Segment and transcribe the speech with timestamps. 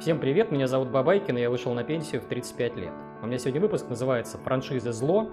[0.00, 2.92] Всем привет, меня зовут Бабайкин, и я вышел на пенсию в 35 лет.
[3.22, 5.28] У меня сегодня выпуск называется «Франшиза зло»,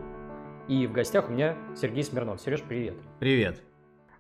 [0.68, 2.42] и в гостях у меня Сергей Смирнов.
[2.42, 2.96] Сереж, привет.
[3.18, 3.62] Привет.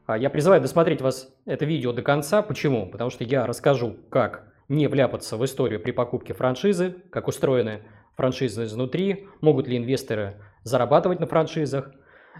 [0.05, 2.41] А, я призываю досмотреть вас это видео до конца.
[2.41, 2.89] Почему?
[2.89, 7.81] Потому что я расскажу, как не вляпаться в историю при покупке франшизы, как устроены
[8.15, 11.91] франшизы изнутри, могут ли инвесторы зарабатывать на франшизах,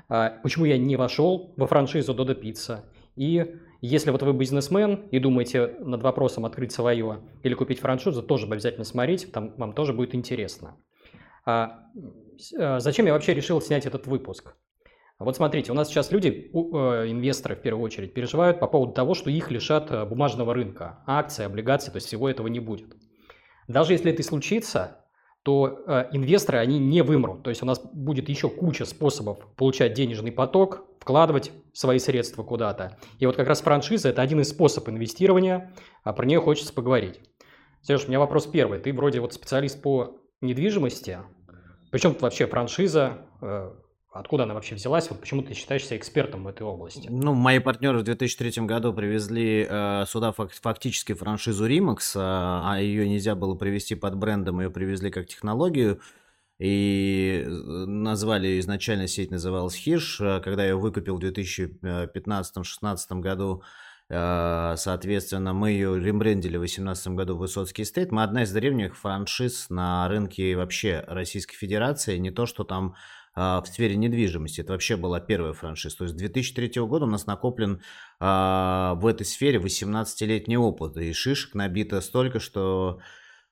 [0.08, 2.86] а, почему я не вошел во франшизу Додо Пицца,
[3.18, 8.48] и если вот вы бизнесмен и думаете над вопросом открыть свое или купить франшизу, тоже
[8.48, 10.78] обязательно смотрите, там вам тоже будет интересно.
[11.46, 11.86] А,
[12.58, 14.56] а, зачем я вообще решил снять этот выпуск?
[15.20, 19.16] Вот смотрите, у нас сейчас люди, э, инвесторы в первую очередь, переживают по поводу того,
[19.16, 22.96] что их лишат э, бумажного рынка, акции, облигации, то есть всего этого не будет.
[23.68, 25.07] Даже если это и случится,
[25.48, 27.44] то э, инвесторы, они не вымрут.
[27.44, 32.98] То есть у нас будет еще куча способов получать денежный поток, вкладывать свои средства куда-то.
[33.20, 35.74] И вот как раз франшиза– это один из способов инвестирования,
[36.04, 37.22] а про нее хочется поговорить.
[37.82, 38.80] Сереж, у меня вопрос первый.
[38.80, 41.20] Ты вроде вот специалист по недвижимости.
[41.92, 43.20] Причем тут вообще франшиза?
[43.42, 43.72] Э,
[44.20, 45.10] Откуда она вообще взялась?
[45.10, 47.08] Вот почему ты считаешься экспертом в этой области?
[47.10, 52.78] Ну, мои партнеры в 2003 году привезли э, сюда фак- фактически франшизу Remax, э, а
[52.80, 56.02] ее нельзя было привезти под брендом, ее привезли как технологию.
[56.60, 60.20] И э, назвали изначально сеть называлась Хирш.
[60.22, 63.62] Э, когда я ее выкупил в 2015-2016 году,
[64.10, 68.12] э, соответственно, мы ее рембрендили в 2018 году в Высоцкий стейт.
[68.12, 72.18] Мы одна из древних франшиз на рынке вообще Российской Федерации.
[72.18, 72.96] Не то, что там
[73.38, 74.62] в сфере недвижимости.
[74.62, 75.98] Это вообще была первая франшиза.
[75.98, 77.82] То есть с 2003 года у нас накоплен
[78.20, 80.98] а, в этой сфере 18-летний опыт.
[80.98, 83.00] И шишек набито столько, что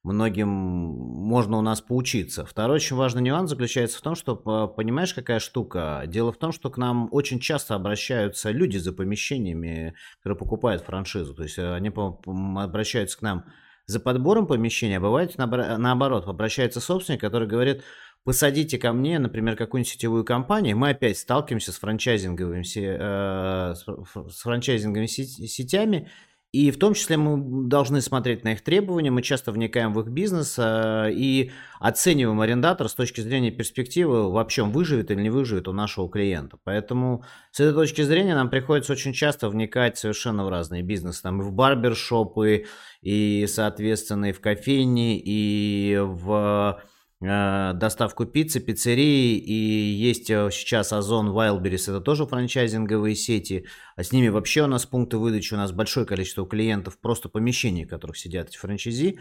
[0.02, 2.46] многим можно у нас поучиться.
[2.46, 6.04] Второй очень важный нюанс заключается в том, что, понимаешь, какая штука?
[6.08, 11.36] Дело в том, что к нам очень часто обращаются люди за помещениями, которые покупают франшизу.
[11.36, 11.92] То есть они
[12.26, 13.46] обращаются к нам
[13.88, 17.84] за подбором помещения, а бывает наоборот, обращается собственник, который говорит,
[18.26, 25.06] посадите ко мне, например, какую-нибудь сетевую компанию, мы опять сталкиваемся с франчайзинговыми, э, с франчайзинговыми
[25.06, 26.10] сетями,
[26.52, 30.08] и в том числе мы должны смотреть на их требования, мы часто вникаем в их
[30.08, 35.68] бизнес э, и оцениваем арендатора с точки зрения перспективы, вообще он выживет или не выживет
[35.68, 36.58] у нашего клиента.
[36.64, 41.22] Поэтому с этой точки зрения нам приходится очень часто вникать совершенно в разные бизнесы.
[41.22, 42.66] Там и в барбершопы,
[43.02, 46.82] и, соответственно, и в кофейни, и в
[47.26, 53.66] доставку пиццы, пиццерии, и есть э, сейчас Озон, Wildberries, это тоже франчайзинговые сети,
[53.96, 57.86] а с ними вообще у нас пункты выдачи, у нас большое количество клиентов, просто помещений,
[57.86, 59.20] в которых сидят эти франчайзи,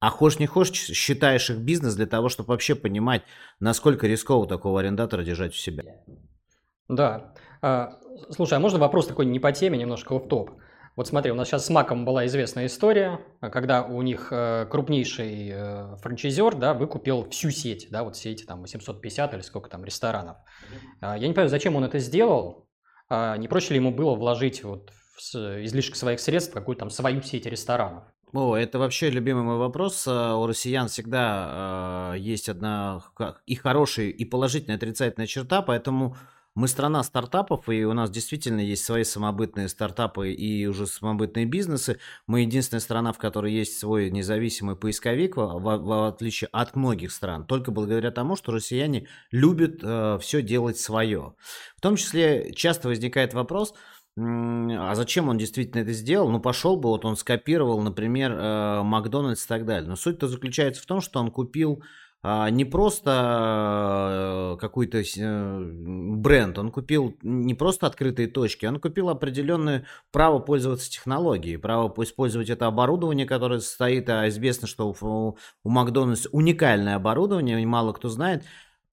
[0.00, 3.22] а хочешь не хочешь, считаешь их бизнес для того, чтобы вообще понимать,
[3.60, 5.84] насколько рисково такого арендатора держать у себя.
[6.88, 7.34] Да.
[7.60, 7.98] А,
[8.30, 10.50] слушай, а можно вопрос такой не по теме, немножко в топ?
[10.94, 15.50] Вот смотри, у нас сейчас с Маком была известная история, когда у них э, крупнейший
[15.50, 19.84] э, франчайзер, да, выкупил всю сеть, да, вот все эти там 850 или сколько там
[19.84, 20.36] ресторанов.
[21.00, 22.68] Я не понимаю, зачем он это сделал,
[23.08, 24.90] а не проще ли ему было вложить вот
[25.34, 28.04] излишек своих средств в какую-то там свою сеть ресторанов?
[28.32, 30.06] О, это вообще любимый мой вопрос.
[30.08, 33.02] А, у россиян всегда э, есть одна
[33.44, 36.16] и хорошая, и положительная, и отрицательная черта, поэтому
[36.54, 41.98] мы страна стартапов, и у нас действительно есть свои самобытные стартапы и уже самобытные бизнесы.
[42.26, 47.46] Мы единственная страна, в которой есть свой независимый поисковик, в, в, отличие от многих стран,
[47.46, 51.34] только благодаря тому, что россияне любят э, все делать свое.
[51.76, 53.74] В том числе часто возникает вопрос,
[54.14, 56.28] а зачем он действительно это сделал?
[56.28, 59.88] Ну, пошел бы, вот он скопировал, например, э, Макдональдс и так далее.
[59.88, 61.82] Но суть-то заключается в том, что он купил
[62.50, 69.86] не просто э, какой-то э, бренд, он купил не просто открытые точки, он купил определенное
[70.12, 76.28] право пользоваться технологией, право использовать это оборудование, которое стоит, а известно, что у, у Макдональдс
[76.30, 78.44] уникальное оборудование, мало кто знает.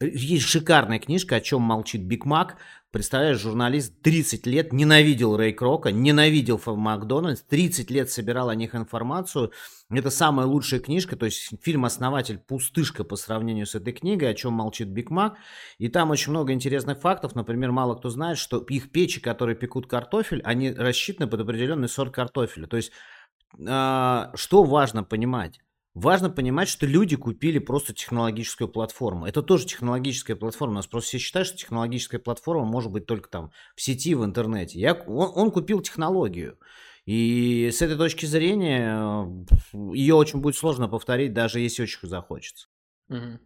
[0.02, 2.58] Есть шикарная книжка «О чем молчит Биг Мак»,
[2.92, 9.52] Представляешь, журналист 30 лет ненавидел Рэй Крока, ненавидел Макдональдс, 30 лет собирал о них информацию.
[9.92, 14.34] Это самая лучшая книжка, то есть фильм «Основатель» пустышка по сравнению с этой книгой, о
[14.34, 15.38] чем молчит Биг Мак.
[15.78, 17.36] И там очень много интересных фактов.
[17.36, 22.12] Например, мало кто знает, что их печи, которые пекут картофель, они рассчитаны под определенный сорт
[22.12, 22.66] картофеля.
[22.66, 22.92] То есть,
[23.60, 25.60] э, что важно понимать?
[25.95, 29.25] Важно понимать, что люди купили просто технологическую платформу.
[29.25, 30.74] Это тоже технологическая платформа.
[30.74, 34.24] У нас просто все считают, что технологическая платформа может быть только там в сети, в
[34.24, 34.80] интернете.
[34.80, 36.59] Я, он, он купил технологию.
[37.06, 39.25] И с этой точки зрения
[39.74, 42.68] ее очень будет сложно повторить, даже если очень захочется.
[43.09, 43.39] Угу.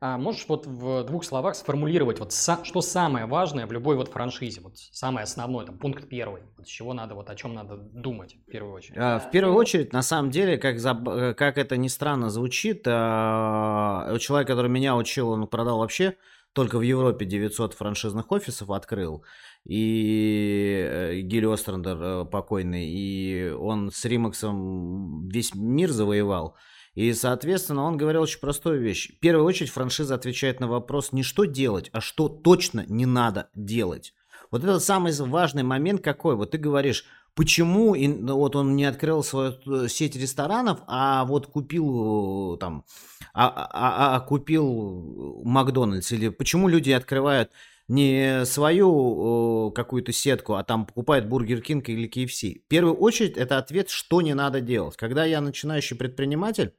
[0.00, 4.60] А можешь вот в двух словах сформулировать, вот что самое важное в любой вот франшизе,
[4.60, 8.36] вот самое основное, там, пункт первый, вот с чего надо, вот о чем надо думать
[8.46, 8.96] в первую очередь?
[8.98, 12.82] А, в первую очередь, на самом деле, как, за, э, как это ни странно звучит,
[12.86, 16.16] а, человек, который меня учил, он продал вообще
[16.52, 19.24] только в Европе 900 франшизных офисов открыл,
[19.64, 26.56] и э, Гилли Острендер э, покойный, и он с Римаксом весь мир завоевал.
[27.00, 29.10] И, соответственно, он говорил очень простую вещь.
[29.16, 33.48] В первую очередь франшиза отвечает на вопрос не что делать, а что точно не надо
[33.54, 34.12] делать.
[34.50, 36.36] Вот это самый важный момент какой.
[36.36, 41.46] Вот ты говоришь, почему ну, вот он не открыл свою э, сеть ресторанов, а вот
[41.46, 42.84] купил там,
[43.32, 47.50] а, а, а, а купил Макдональдс, или почему люди открывают
[47.90, 52.60] не свою какую-то сетку, а там покупают Burger King или KFC.
[52.60, 54.96] В первую очередь это ответ, что не надо делать.
[54.96, 56.72] Когда я начинающий предприниматель,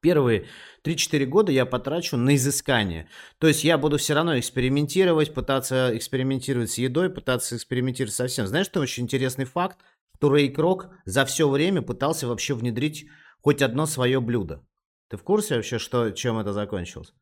[0.00, 0.46] Первые
[0.84, 3.08] 3-4 года я потрачу на изыскание.
[3.38, 8.46] То есть я буду все равно экспериментировать, пытаться экспериментировать с едой, пытаться экспериментировать со всем.
[8.46, 9.78] Знаешь, что очень интересный факт?
[10.16, 13.06] Что Рэй Крок за все время пытался вообще внедрить
[13.40, 14.64] хоть одно свое блюдо.
[15.08, 17.12] Ты в курсе вообще, что, чем это закончилось?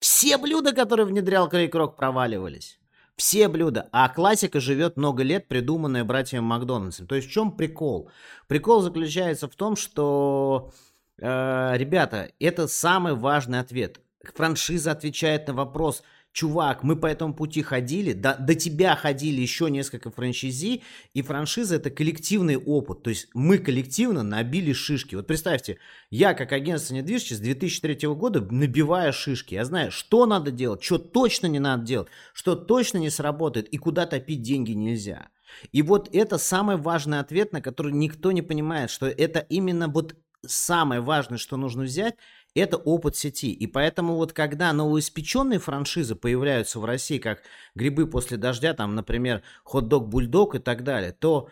[0.00, 2.78] Все блюда, которые внедрял Рэй Крок, проваливались.
[3.16, 3.88] Все блюда.
[3.92, 7.06] А классика живет много лет, придуманная братьями Макдональдсом.
[7.06, 8.10] То есть в чем прикол?
[8.46, 10.72] Прикол заключается в том, что
[11.18, 14.00] Э, ребята, это самый важный ответ.
[14.34, 16.02] Франшиза отвечает на вопрос,
[16.36, 20.82] чувак, мы по этому пути ходили, до, до тебя ходили еще несколько франшизи,
[21.14, 25.14] и франшиза это коллективный опыт, то есть мы коллективно набили шишки.
[25.14, 25.78] Вот представьте,
[26.10, 30.98] я как агентство недвижимости с 2003 года набиваю шишки, я знаю, что надо делать, что
[30.98, 35.30] точно не надо делать, что точно не сработает, и куда топить деньги нельзя.
[35.72, 40.14] И вот это самый важный ответ, на который никто не понимает, что это именно вот
[40.44, 42.16] самое важное, что нужно взять,
[42.58, 43.52] это опыт сети.
[43.52, 47.42] И поэтому вот когда новоиспеченные франшизы появляются в России, как
[47.74, 51.48] грибы после дождя, там, например, хот-дог, бульдог и так далее, то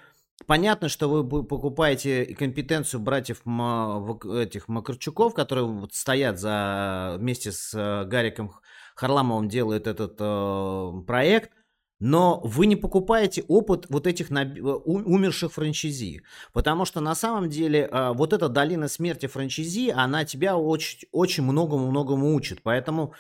[0.47, 8.05] понятно, что вы покупаете компетенцию братьев этих Макарчуков, которые вот стоят за, вместе с э,
[8.07, 8.53] Гариком
[8.95, 11.51] Харламовым делают этот э, проект–
[12.07, 14.49] но вы не покупаете опыт вот этих наб...
[14.59, 16.21] Э, умерших франчайзи,
[16.53, 21.45] потому что на самом деле э, вот эта долина смерти франчайзи, она тебя очень, очень
[21.45, 23.15] многому-многому учит, поэтому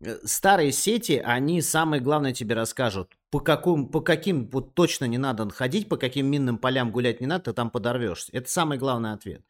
[0.00, 5.18] э, старые сети, они самое главное тебе расскажут, по, какому, по каким вот точно не
[5.18, 8.30] надо ходить, по каким минным полям гулять не надо, ты там подорвешься.
[8.32, 9.42] Это самый главный ответ.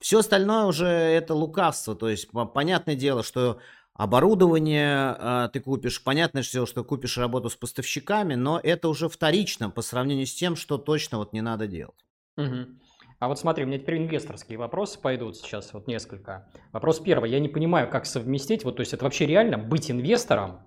[0.00, 3.58] Все остальное уже это лукавство, то есть понятное дело, что
[3.96, 9.70] Оборудование э, ты купишь, понятно что, что купишь работу с поставщиками, но это уже вторично
[9.70, 12.04] по сравнению с тем, что точно вот не надо делать.
[12.36, 12.66] Угу.
[13.20, 16.50] А вот смотри, у меня теперь инвесторские вопросы пойдут сейчас, вот несколько.
[16.72, 17.30] Вопрос первый.
[17.30, 20.60] Я не понимаю, как совместить, вот то есть это вообще реально быть инвестором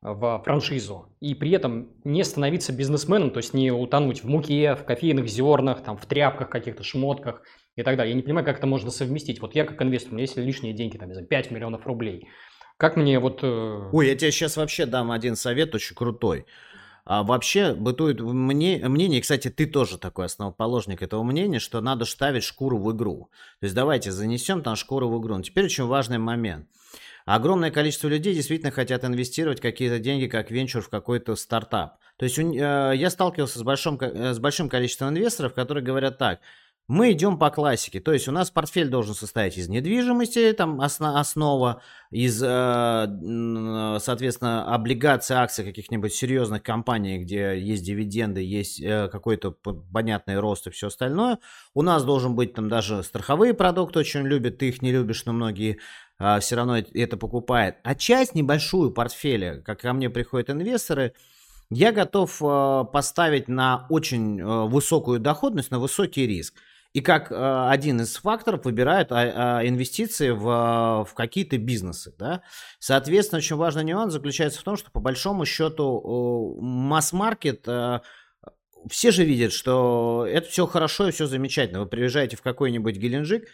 [0.00, 4.84] в франшизу и при этом не становиться бизнесменом, то есть не утонуть в муке, в
[4.84, 7.42] кофейных зернах, там, в тряпках каких-то, шмотках
[7.76, 8.12] и так далее.
[8.12, 9.40] Я не понимаю, как это можно совместить.
[9.40, 12.28] Вот я как инвестор, у меня есть лишние деньги, там, за 5 миллионов рублей.
[12.82, 13.44] Как мне вот...
[13.44, 16.46] Э, Ой, я тебе сейчас вообще дам один совет очень крутой.
[17.04, 22.42] А вообще бытует мне, мнение, кстати, ты тоже такой основоположник этого мнения, что надо ставить
[22.42, 23.30] шкуру в игру.
[23.60, 25.36] То есть давайте занесем там шкуру в игру.
[25.36, 26.66] Но теперь очень важный момент.
[27.24, 31.98] Огромное количество людей действительно хотят инвестировать какие-то деньги как венчур в какой-то стартап.
[32.16, 36.40] То есть э, я сталкивался с большим, э, с большим количеством инвесторов, которые говорят так,
[36.92, 38.00] мы идем по классике.
[38.00, 41.80] То есть у нас портфель должен состоять из недвижимости, там основ, основа,
[42.10, 50.38] из, э, соответственно, облигаций, акций каких-нибудь серьезных компаний, где есть дивиденды, есть э, какой-то понятный
[50.38, 51.38] рост и все остальное.
[51.72, 55.32] У нас должен быть там даже страховые продукты, очень любят, ты их не любишь, но
[55.32, 55.78] многие
[56.18, 57.76] э, все равно это покупают.
[57.84, 61.14] А часть небольшую портфеля, как ко мне приходят инвесторы,
[61.70, 66.52] я готов э, поставить на очень высокую доходность, на высокий риск.
[66.92, 72.14] И как э, один из факторов выбирают а, а, инвестиции в, в какие-то бизнесы.
[72.18, 72.42] Да?
[72.78, 78.00] Соответственно, очень важный нюанс заключается в том, что по большому счету масс-маркет э,
[78.90, 81.80] все же видят, что это все хорошо и все замечательно.
[81.80, 83.48] Вы приезжаете в какой-нибудь Геленджик,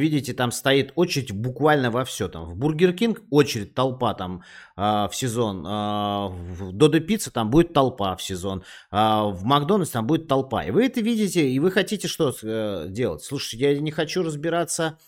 [0.00, 2.28] видите, там стоит очередь буквально во все.
[2.28, 4.42] Там в Burger King очередь, толпа там
[4.76, 5.66] э, в сезон.
[5.66, 8.64] Э, в Додо Пицца там будет толпа в сезон.
[8.90, 10.64] Э, в Макдональдс там будет толпа.
[10.64, 13.22] И вы это видите, и вы хотите что э, делать?
[13.22, 14.98] Слушайте, я не хочу разбираться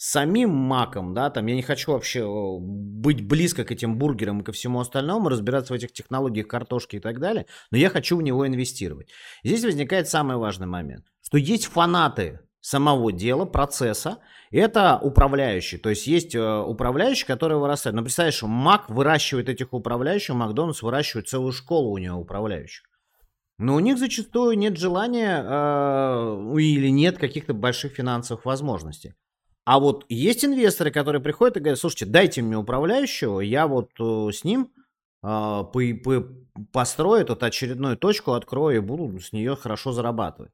[0.00, 2.26] с самим маком, да, там я не хочу вообще
[2.58, 7.00] быть близко к этим бургерам и ко всему остальному, разбираться в этих технологиях картошки и
[7.00, 9.10] так далее, но я хочу в него инвестировать.
[9.44, 14.18] Здесь возникает самый важный момент, что есть фанаты самого дела, процесса,
[14.50, 15.78] это управляющий.
[15.78, 17.96] То есть есть э, управляющий, который вырастает.
[17.96, 22.84] Но представляешь, Мак выращивает этих управляющих, Макдональдс выращивает целую школу у него управляющих.
[23.58, 29.14] Но у них зачастую нет желания э, или нет каких-то больших финансовых возможностей.
[29.64, 34.30] А вот есть инвесторы, которые приходят и говорят, слушайте, дайте мне управляющего, я вот э,
[34.32, 34.72] с ним
[35.22, 36.26] э, по, по,
[36.72, 40.52] построю эту очередную точку, открою и буду с нее хорошо зарабатывать.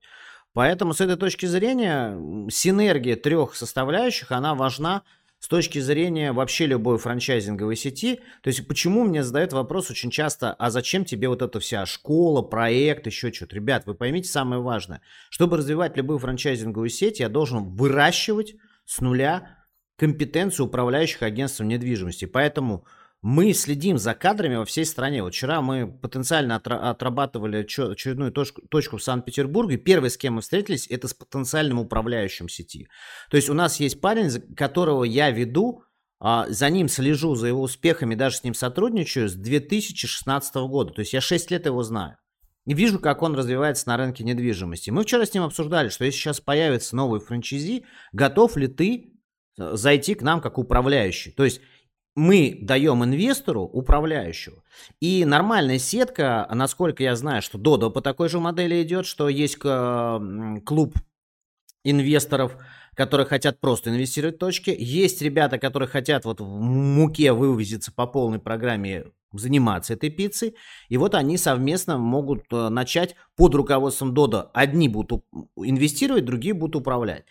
[0.57, 2.19] Поэтому с этой точки зрения
[2.51, 5.03] синергия трех составляющих, она важна
[5.39, 8.21] с точки зрения вообще любой франчайзинговой сети.
[8.41, 12.41] То есть почему мне задают вопрос очень часто, а зачем тебе вот эта вся школа,
[12.41, 13.55] проект, еще что-то.
[13.55, 15.03] Ребят, вы поймите самое важное.
[15.29, 18.55] Чтобы развивать любую франчайзинговую сеть, я должен выращивать
[18.87, 19.59] с нуля
[19.99, 22.25] компетенцию управляющих агентством недвижимости.
[22.25, 22.87] Поэтому
[23.27, 25.21] мы следим за кадрами во всей стране.
[25.21, 29.79] Вот вчера мы потенциально отрабатывали очередную точку, точку в Санкт-Петербурге.
[29.79, 32.87] Первый, с кем мы встретились, это с потенциальным управляющим сети.
[33.29, 35.83] То есть у нас есть парень, которого я веду,
[36.21, 40.93] а, за ним слежу, за его успехами, даже с ним сотрудничаю с 2016 года.
[40.93, 42.19] То есть я 6 лет его знаю.
[42.65, 44.91] И вижу, как он развивается на рынке недвижимости.
[44.91, 49.15] Мы вчера с ним обсуждали, что если сейчас появится новый франчайзи, готов ли ты
[49.59, 51.33] э, зайти к нам как управляющий?
[51.33, 51.61] То есть
[52.17, 54.63] мы даем инвестору управляющего.
[55.01, 59.59] И нормальная сетка, насколько я знаю, что Додо по такой же модели идет, что есть
[59.59, 60.95] клуб
[61.85, 62.57] инвесторов,
[62.95, 64.75] которые хотят просто инвестировать в точки.
[64.77, 70.57] Есть ребята, которые хотят вот в муке вывозиться по полной программе заниматься этой пиццей.
[70.89, 74.51] И вот они совместно могут э, начать под руководством Додо.
[74.55, 75.25] Одни будут
[75.57, 77.27] инвестировать, другие будут управлять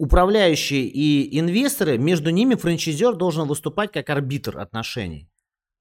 [0.00, 5.28] управляющие и инвесторы, между ними франчайзер должен выступать как арбитр отношений.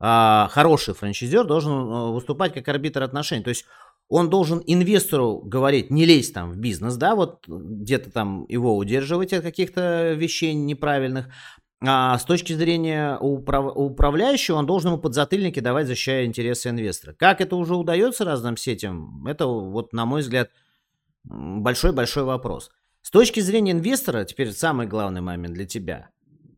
[0.01, 3.43] А, хороший франчайзер должен э, выступать как арбитр отношений.
[3.43, 3.63] То есть
[4.09, 9.31] он должен инвестору говорить, не лезь там в бизнес, да, вот где-то там его удерживать
[9.31, 11.29] от каких-то вещей неправильных.
[11.81, 13.71] А с точки зрения управ...
[13.73, 17.13] управляющего, он должен ему подзатыльники давать, защищая интересы инвестора.
[17.13, 20.49] Как это уже удается разным сетям, это вот, на мой взгляд,
[21.23, 22.69] большой-большой вопрос.
[23.01, 26.09] С точки зрения инвестора, теперь самый главный момент для тебя.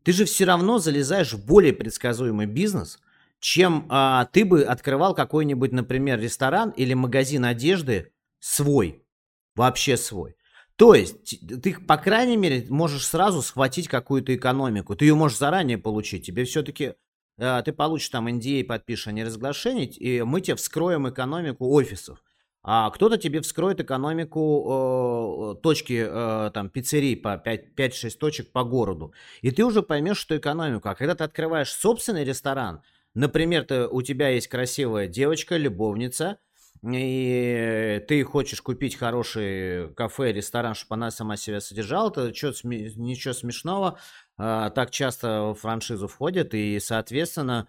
[0.02, 2.98] Ты же все равно залезаешь в более предсказуемый бизнес,
[3.38, 9.04] чем а, ты бы открывал какой-нибудь, например, ресторан или магазин одежды свой,
[9.54, 10.36] вообще свой.
[10.76, 14.96] То есть ты, по крайней мере, можешь сразу схватить какую-то экономику.
[14.96, 16.26] Ты ее можешь заранее получить.
[16.26, 16.94] Тебе все-таки
[17.38, 22.22] э, ты получишь там NDA, подпишешь о неразглашении, и мы тебе вскроем экономику офисов
[22.64, 29.12] а кто-то тебе вскроет экономику э, точки, э, там, пиццерий по 5-6 точек по городу.
[29.40, 30.88] И ты уже поймешь, что экономику.
[30.88, 32.82] А когда ты открываешь собственный ресторан,
[33.14, 36.38] например, ты, у тебя есть красивая девочка, любовница,
[36.84, 43.98] и ты хочешь купить хороший кафе, ресторан, чтобы она сама себя содержала, то ничего смешного,
[44.38, 47.66] э, так часто в франшизу входят, и, соответственно,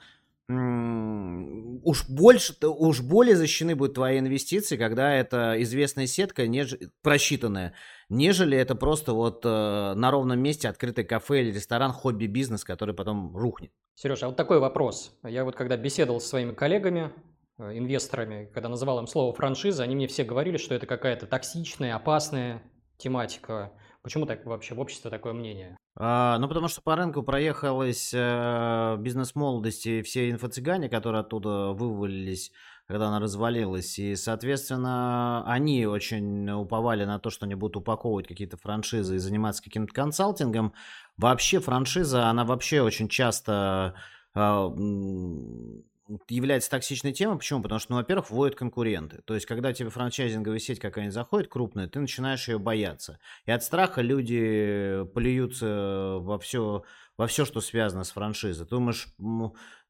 [0.49, 6.75] уж больше, уж более защищены будут твои инвестиции, когда это известная сетка, неж...
[7.01, 7.73] просчитанная,
[8.09, 13.35] нежели это просто вот э, на ровном месте открытый кафе или ресторан, хобби-бизнес, который потом
[13.37, 13.71] рухнет.
[13.95, 15.17] Сережа, а вот такой вопрос.
[15.23, 17.13] Я вот когда беседовал со своими коллегами,
[17.57, 21.95] э, инвесторами, когда называл им слово франшиза, они мне все говорили, что это какая-то токсичная,
[21.95, 22.61] опасная
[22.97, 23.71] тематика.
[24.03, 25.77] Почему так вообще в обществе такое мнение?
[25.95, 32.51] А, ну, потому что по рынку проехалась э, бизнес-молодости все инфо-цыгане, которые оттуда вывалились,
[32.85, 33.97] когда она развалилась.
[33.99, 39.63] И, соответственно, они очень уповали на то, что они будут упаковывать какие-то франшизы и заниматься
[39.63, 40.73] каким-то консалтингом.
[41.15, 43.95] Вообще франшиза, она вообще очень часто
[44.35, 44.69] э,
[46.27, 47.37] является токсичной темой.
[47.37, 47.61] Почему?
[47.61, 49.21] Потому что, ну, во-первых, вводят конкуренты.
[49.25, 53.19] То есть, когда тебе франчайзинговая сеть какая-нибудь заходит крупная, ты начинаешь ее бояться.
[53.45, 56.83] И от страха люди плюются во все,
[57.17, 58.65] во все что связано с франшизой.
[58.65, 59.07] Ты думаешь,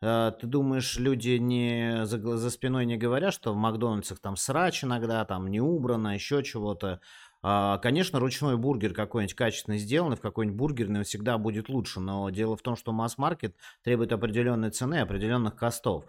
[0.02, 4.84] э, ты думаешь, люди не за, за спиной не говорят, что в Макдональдсах там срач
[4.84, 7.02] иногда, там не убрано, еще чего-то.
[7.46, 12.56] А, конечно, ручной бургер какой-нибудь качественно сделанный в какой-нибудь бургерный всегда будет лучше, но дело
[12.56, 16.06] в том, что масс-маркет требует определенной цены, определенных костов.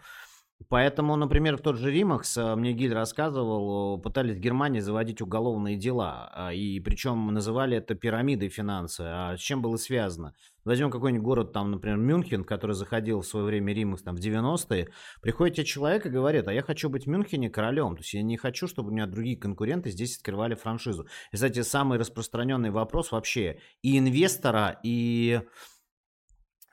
[0.68, 6.30] Поэтому, например, тот же Римакс, э, мне Гиль рассказывал, пытались в Германии заводить уголовные дела,
[6.32, 9.02] а, и причем называли это пирамидой финансы.
[9.02, 10.34] А с чем было связано?
[10.64, 14.88] Возьмем какой-нибудь город, там, например, Мюнхен, который заходил в свое время Римакс там, в 90-е,
[15.20, 18.22] приходит тебе человек и говорит, а я хочу быть в Мюнхене королем, то есть я
[18.22, 21.06] не хочу, чтобы у меня другие конкуренты здесь открывали франшизу.
[21.32, 25.42] И, кстати, самый распространенный вопрос вообще и инвестора, и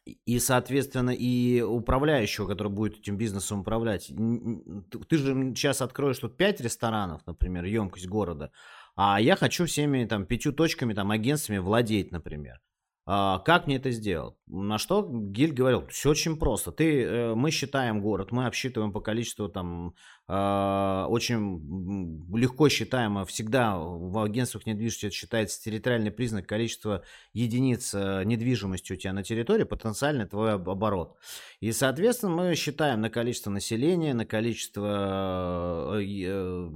[0.06, 4.08] и, соответственно, и управляющего, который будет этим бизнесом управлять.
[4.08, 8.52] Ты же сейчас откроешь тут 5 ресторанов, например, емкость города,
[8.96, 12.60] а я хочу всеми там пятью точками, там, агентствами владеть, например.
[13.08, 14.36] А, как мне это сделать?
[14.46, 16.72] На что Гиль говорил, все очень просто.
[16.72, 19.96] Ты, э, мы считаем город, мы обсчитываем по количеству там,
[20.28, 27.04] э, очень легко считаемо, всегда в агентствах недвижимости считается территориальный признак количества
[27.34, 31.18] единиц э, недвижимости у тебя на территории, потенциально твой оборот.
[31.60, 36.70] И, соответственно, мы считаем на количество населения, на количество э,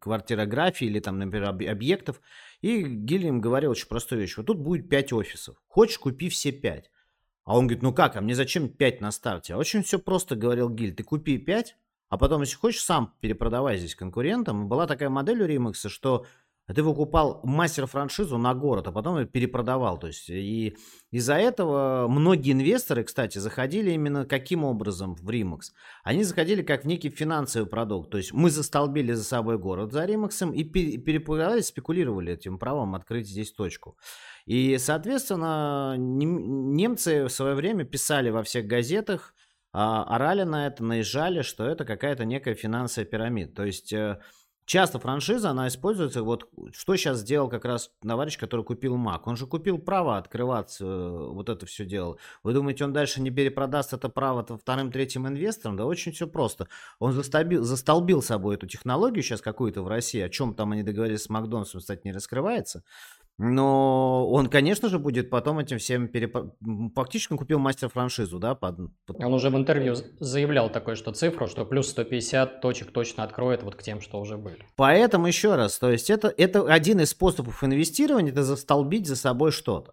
[0.00, 2.20] квартирографии или там, например, объектов,
[2.60, 4.36] и Гильям говорил очень простую вещь.
[4.36, 5.56] Вот тут будет 5 офисов.
[5.66, 6.90] Хочешь, купи все 5.
[7.44, 9.54] А он говорит, ну как, а мне зачем 5 на старте?
[9.54, 10.94] А очень все просто, говорил Гиль.
[10.94, 11.76] Ты купи 5,
[12.10, 14.68] а потом, если хочешь, сам перепродавай здесь конкурентам.
[14.68, 16.26] была такая модель у Римакса, что
[16.74, 19.98] ты выкупал мастер-франшизу на город, а потом ее перепродавал.
[19.98, 20.76] То есть, и
[21.10, 25.72] из-за этого многие инвесторы, кстати, заходили именно каким образом в Римакс?
[26.04, 28.10] Они заходили как в некий финансовый продукт.
[28.10, 33.28] То есть мы застолбили за собой город за Римаксом и перепродавали, спекулировали этим правом открыть
[33.28, 33.96] здесь точку.
[34.46, 39.34] И, соответственно, немцы в свое время писали во всех газетах,
[39.72, 43.54] а, орали на это, наезжали, что это какая-то некая финансовая пирамида.
[43.54, 44.18] То есть э,
[44.70, 49.22] часто франшиза, она используется, вот что сейчас сделал как раз товарищ, который купил Mac.
[49.24, 52.20] Он же купил право открываться, э, вот это все делал.
[52.44, 55.76] Вы думаете, он дальше не перепродаст это право вторым, третьим инвесторам?
[55.76, 56.68] Да очень все просто.
[57.00, 61.24] Он застолбил, застолбил собой эту технологию сейчас какую-то в России, о чем там они договорились
[61.24, 62.84] с Макдональдсом, кстати, не раскрывается.
[63.42, 66.36] Но он, конечно же, будет потом этим всем переп...
[66.94, 68.54] Фактически купил мастер-франшизу, да?
[68.54, 68.78] Под...
[69.08, 73.76] Он уже в интервью заявлял такое, что цифру, что плюс 150 точек точно откроет вот
[73.76, 74.66] к тем, что уже были.
[74.76, 79.52] Поэтому еще раз, то есть это, это один из способов инвестирования, это застолбить за собой
[79.52, 79.92] что-то.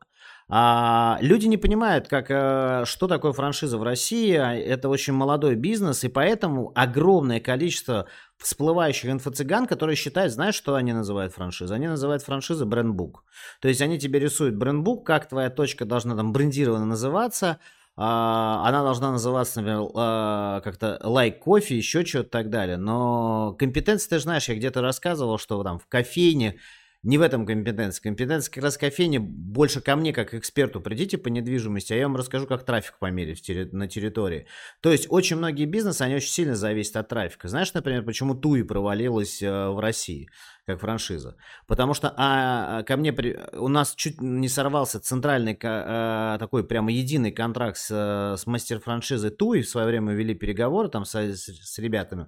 [0.49, 4.33] А, люди не понимают, как, э, что такое франшиза в России.
[4.33, 10.93] Это очень молодой бизнес, и поэтому огромное количество всплывающих инфо-цыган, которые считают, знаешь, что они
[10.93, 11.75] называют франшизой?
[11.75, 13.25] Они называют франшизой брендбук.
[13.59, 17.59] То есть они тебе рисуют брендбук, как твоя точка должна там брендированно называться,
[17.97, 22.77] а, она должна называться, например, а, как-то лайк кофе, еще что-то так далее.
[22.77, 26.59] Но компетенции, ты знаешь, я где-то рассказывал, что там в кофейне
[27.07, 28.03] не в этом компетенция.
[28.03, 30.81] Компетенция как раз кофейни больше ко мне, как эксперту.
[30.81, 34.45] Придите по недвижимости, а я вам расскажу, как трафик померить терри- на территории.
[34.81, 37.47] То есть очень многие бизнесы, они очень сильно зависят от трафика.
[37.47, 40.29] Знаешь, например, почему Туи провалилась э, в России?
[40.65, 41.37] как франшиза.
[41.65, 46.91] Потому что а, ко мне при, у нас чуть не сорвался центральный а, такой прямо
[46.91, 49.61] единый контракт с, с мастер-франшизой Туи.
[49.61, 52.27] В свое время вели переговоры там с, с ребятами.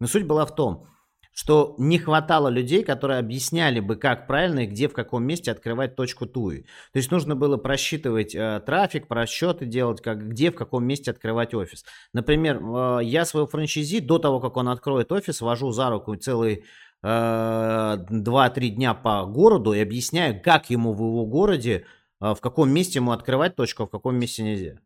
[0.00, 0.88] Но суть была в том,
[1.36, 5.94] что не хватало людей, которые объясняли бы, как правильно и где, в каком месте открывать
[5.94, 6.62] точку туи.
[6.92, 11.52] То есть нужно было просчитывать э, трафик, просчеты делать, как, где, в каком месте открывать
[11.52, 11.84] офис.
[12.14, 16.64] Например, э, я своего франчайзи до того, как он откроет офис, вожу за руку целый
[17.02, 21.84] э, 2-3 дня по городу и объясняю, как ему в его городе,
[22.22, 24.78] э, в каком месте ему открывать точку, а в каком месте нельзя.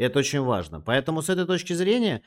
[0.00, 0.80] И это очень важно.
[0.80, 2.22] Поэтому с этой точки зрения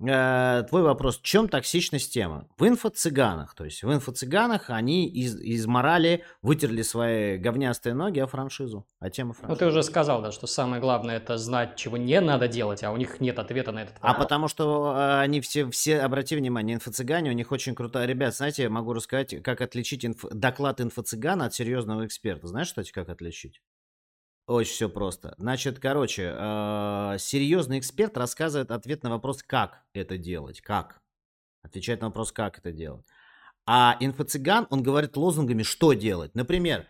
[0.00, 2.46] э, твой вопрос, в чем токсичность темы?
[2.58, 3.54] В инфо-цыганах.
[3.54, 9.10] То есть в инфо-цыганах они из, из морали вытерли свои говнястые ноги о франшизу, о
[9.10, 9.52] тему франшизы.
[9.52, 12.92] Ну ты уже сказал, да, что самое главное это знать, чего не надо делать, а
[12.92, 14.14] у них нет ответа на этот вопрос.
[14.16, 18.06] А потому что э, они все, все, обрати внимание, инфо-цыгане, у них очень крутая.
[18.06, 20.24] Ребят, знаете, я могу рассказать, как отличить инф...
[20.30, 22.46] доклад инфо-цыгана от серьезного эксперта.
[22.46, 23.60] Знаешь, кстати, как отличить?
[24.50, 25.36] Очень все просто.
[25.38, 31.00] Значит, короче, э, серьезный эксперт рассказывает ответ на вопрос, как это делать, как.
[31.62, 33.06] Отвечает на вопрос, как это делать.
[33.64, 36.34] А инфо-цыган, он говорит лозунгами, что делать.
[36.34, 36.88] Например,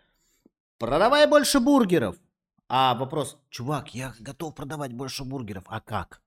[0.78, 2.16] продавай больше бургеров.
[2.70, 6.22] А вопрос, чувак, я готов продавать больше бургеров, а как?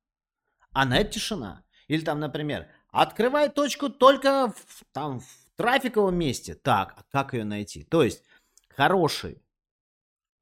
[0.71, 1.63] А на это тишина.
[1.87, 6.53] Или там, например, открывай точку только в, там, в трафиковом месте.
[6.53, 7.83] Так, а как ее найти?
[7.85, 8.23] То есть,
[8.69, 9.42] хороший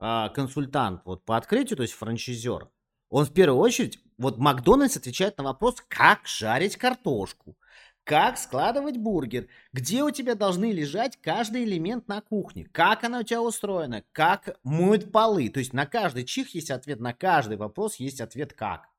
[0.01, 2.69] а, консультант вот по открытию, то есть франчайзер,
[3.09, 7.55] он в первую очередь, вот Макдональдс отвечает на вопрос, как жарить картошку,
[8.03, 13.23] как складывать бургер, где у тебя должны лежать каждый элемент на кухне, как она у
[13.23, 15.49] тебя устроена, как моют полы.
[15.49, 18.89] То есть на каждый чих есть ответ, на каждый вопрос есть ответ как.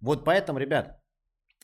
[0.00, 1.00] Вот поэтому, ребят,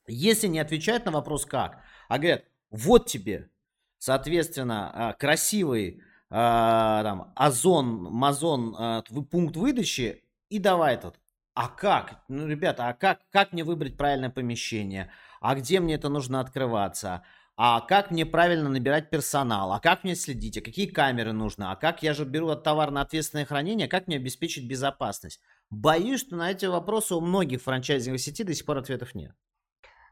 [0.06, 3.50] если не отвечают на вопрос как, а говорят, вот тебе,
[3.98, 11.14] соответственно, а, красивый а, там, озон, мазон, а, пункт выдачи, и давай тут.
[11.54, 12.22] А как?
[12.28, 15.10] Ну, ребята, а как, как мне выбрать правильное помещение?
[15.40, 17.24] А где мне это нужно открываться?
[17.56, 19.72] А как мне правильно набирать персонал?
[19.72, 20.56] А как мне следить?
[20.58, 21.72] А какие камеры нужно?
[21.72, 23.88] А как я же беру от товар на ответственное хранение?
[23.88, 25.40] Как мне обеспечить безопасность?
[25.68, 29.34] Боюсь, что на эти вопросы у многих франчайзинговых сетей до сих пор ответов нет.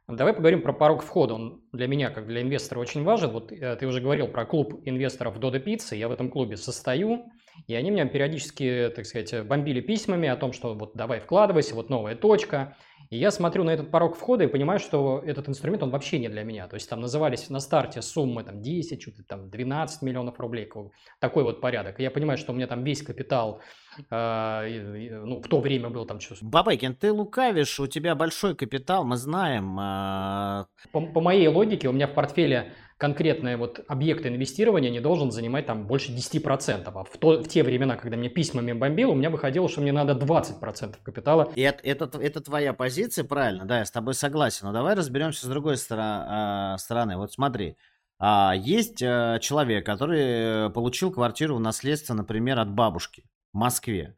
[0.08, 1.34] Давай поговорим про порог входа.
[1.34, 3.30] Он для меня, как для инвестора, очень важен.
[3.30, 5.96] Вот э, ты уже говорил про клуб инвесторов Dodo Pizza.
[5.96, 7.24] Я в этом клубе состою.
[7.66, 11.90] И они меня периодически, так сказать, бомбили письмами о том, что вот давай вкладывайся, вот
[11.90, 12.76] новая точка.
[13.10, 16.28] И я смотрю на этот порог входа и понимаю, что этот инструмент, он вообще не
[16.28, 16.66] для меня.
[16.66, 20.68] То есть там назывались на старте суммы там 10, что-то там 12 миллионов рублей,
[21.20, 22.00] такой вот порядок.
[22.00, 23.60] И я понимаю, что у меня там весь капитал
[24.10, 29.04] э, ну, в то время был там что Бабайкин, ты лукавишь, у тебя большой капитал,
[29.04, 29.78] мы знаем.
[29.78, 30.66] Э...
[30.92, 35.66] По, по моей логике, у меня в портфеле конкретные вот объекты инвестирования не должен занимать
[35.66, 36.82] там больше 10%.
[36.86, 39.92] А в, то, в те времена, когда мне письмами бомбило, у меня выходило, что мне
[39.92, 41.52] надо 20% капитала.
[41.54, 44.66] И это, это, это твоя позиция, правильно, да, я с тобой согласен.
[44.66, 46.78] Но давай разберемся с другой стороны.
[46.78, 47.16] стороны.
[47.16, 47.76] Вот смотри,
[48.18, 54.16] а, есть э, человек, который получил квартиру в наследство, например, от бабушки в Москве.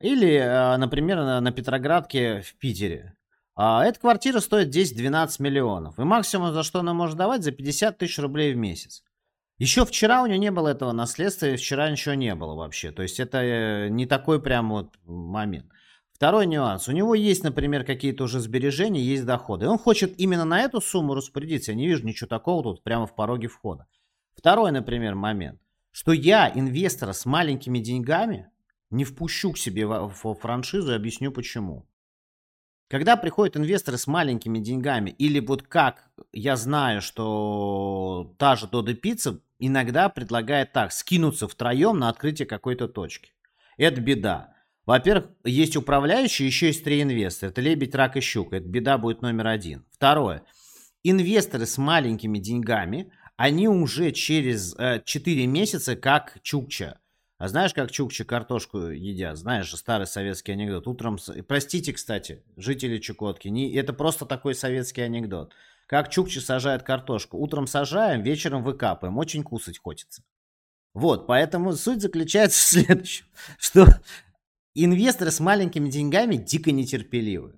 [0.00, 3.17] Или, э, например, на Петроградке в Питере.
[3.60, 5.98] А эта квартира стоит 10-12 миллионов.
[5.98, 9.02] И максимум, за что она может давать, за 50 тысяч рублей в месяц.
[9.58, 12.92] Еще вчера у нее не было этого наследства, и вчера ничего не было вообще.
[12.92, 15.66] То есть это э, не такой прям вот момент.
[16.12, 16.86] Второй нюанс.
[16.86, 19.64] У него есть, например, какие-то уже сбережения, есть доходы.
[19.64, 21.72] И он хочет именно на эту сумму распорядиться.
[21.72, 23.88] Я не вижу ничего такого тут прямо в пороге входа.
[24.36, 25.60] Второй, например, момент.
[25.90, 28.52] Что я инвестора с маленькими деньгами
[28.90, 31.88] не впущу к себе в франшизу и объясню почему.
[32.88, 38.94] Когда приходят инвесторы с маленькими деньгами, или вот как я знаю, что та же Дода
[38.94, 43.32] Пицца иногда предлагает так, скинуться втроем на открытие какой-то точки.
[43.76, 44.54] Это беда.
[44.86, 47.50] Во-первых, есть управляющие, еще есть три инвестора.
[47.50, 48.56] Это лебедь, рак и щука.
[48.56, 49.84] Это беда будет номер один.
[49.90, 50.44] Второе.
[51.02, 56.98] Инвесторы с маленькими деньгами, они уже через э, 4 месяца как чукча.
[57.38, 59.36] А знаешь, как чукчи картошку едят?
[59.36, 60.88] Знаешь старый советский анекдот.
[60.88, 61.18] Утром...
[61.46, 63.72] Простите, кстати, жители Чукотки, не...
[63.74, 65.52] это просто такой советский анекдот.
[65.86, 67.38] Как чукчи сажают картошку.
[67.38, 69.16] Утром сажаем, вечером выкапываем.
[69.18, 70.24] Очень кусать хочется.
[70.94, 73.86] Вот, поэтому суть заключается в следующем, что
[74.74, 77.54] инвесторы с маленькими деньгами дико нетерпеливы.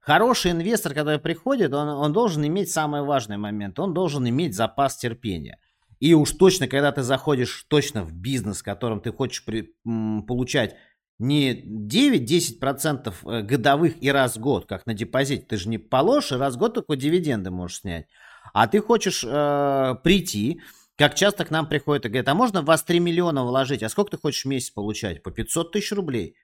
[0.00, 3.78] Хороший инвестор, когда приходит, он, он должен иметь самый важный момент.
[3.78, 5.58] Он должен иметь запас терпения.
[6.02, 10.24] И уж точно, когда ты заходишь точно в бизнес, в котором ты хочешь при, м,
[10.26, 10.74] получать
[11.20, 16.32] не 9-10% э, годовых и раз в год, как на депозите, ты же не положишь,
[16.32, 18.08] и раз в год только дивиденды можешь снять.
[18.52, 20.60] А ты хочешь э, прийти,
[20.96, 24.10] как часто к нам приходят и говорят, а можно вас 3 миллиона вложить, а сколько
[24.10, 25.22] ты хочешь в месяц получать?
[25.22, 26.34] По 500 тысяч рублей.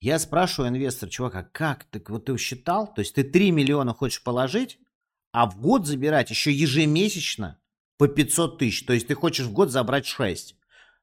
[0.00, 1.82] Я спрашиваю инвестора, чувак, а как?
[1.90, 2.94] Так вот ты считал?
[2.94, 4.78] То есть ты 3 миллиона хочешь положить,
[5.32, 7.58] а в год забирать еще ежемесячно
[7.96, 8.84] по 500 тысяч.
[8.84, 10.56] То есть ты хочешь в год забрать 6.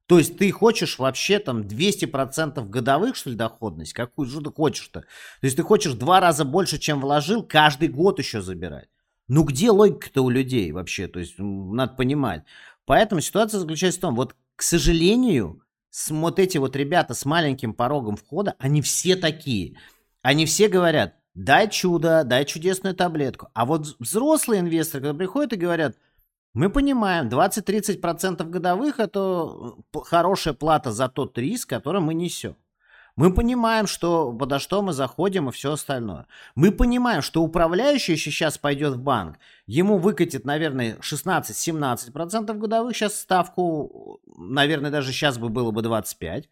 [0.07, 3.93] То есть ты хочешь вообще там 200% годовых, что ли, доходность?
[3.93, 5.01] Какую же ты хочешь-то?
[5.01, 5.07] То
[5.41, 8.89] есть ты хочешь два раза больше, чем вложил, каждый год еще забирать.
[9.29, 11.07] Ну где логика-то у людей вообще?
[11.07, 12.43] То есть надо понимать.
[12.85, 17.73] Поэтому ситуация заключается в том, вот, к сожалению, с, вот эти вот ребята с маленьким
[17.73, 19.77] порогом входа, они все такие.
[20.21, 23.47] Они все говорят, дай чудо, дай чудесную таблетку.
[23.53, 25.95] А вот взрослые инвесторы, когда приходят и говорят–
[26.53, 32.55] мы понимаем, 20-30% годовых– это э, хорошая плата за тот риск, который мы несем.
[33.15, 36.27] Мы понимаем, что подо что мы заходим и все остальное.
[36.55, 44.21] Мы понимаем, что управляющий сейчас пойдет в банк, ему выкатит, наверное, 16-17% годовых, сейчас ставку,
[44.37, 46.49] наверное, даже сейчас бы было бы 25,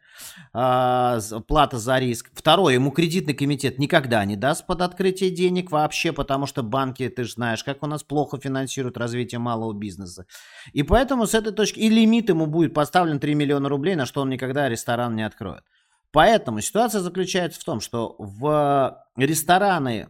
[0.54, 2.30] а, плата за риск.
[2.34, 7.24] Второе, ему кредитный комитет никогда не даст под открытие денег вообще, потому что банки, ты
[7.24, 10.26] же знаешь, как у нас плохо финансируют развитие малого бизнеса.
[10.74, 14.22] И поэтому с этой точки, и лимит ему будет поставлен 3 миллиона рублей, на что
[14.22, 15.64] он никогда ресторан не откроет.
[16.12, 20.10] Поэтому ситуация заключается в том, что в рестораны,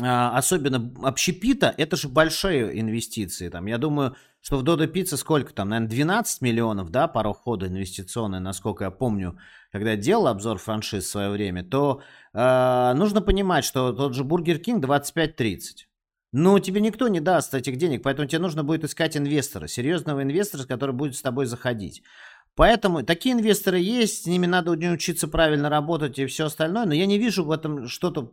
[0.00, 3.48] а, особенно общепита, это же большие инвестиции.
[3.48, 7.66] Там, я думаю, что в Додо Пицца сколько там, наверное, 12 миллионов, да, пара входа
[7.66, 9.38] инвестиционная, насколько я помню,
[9.72, 12.02] когда я делал обзор франшиз в свое время, то
[12.32, 15.88] э, нужно понимать, что тот же Burger King 25-30.
[16.32, 20.64] Ну, тебе никто не даст этих денег, поэтому тебе нужно будет искать инвестора, серьезного инвестора,
[20.64, 22.02] который будет с тобой заходить.
[22.58, 27.06] Поэтому такие инвесторы есть, с ними надо учиться правильно работать и все остальное, но я
[27.06, 28.32] не вижу в этом что-то...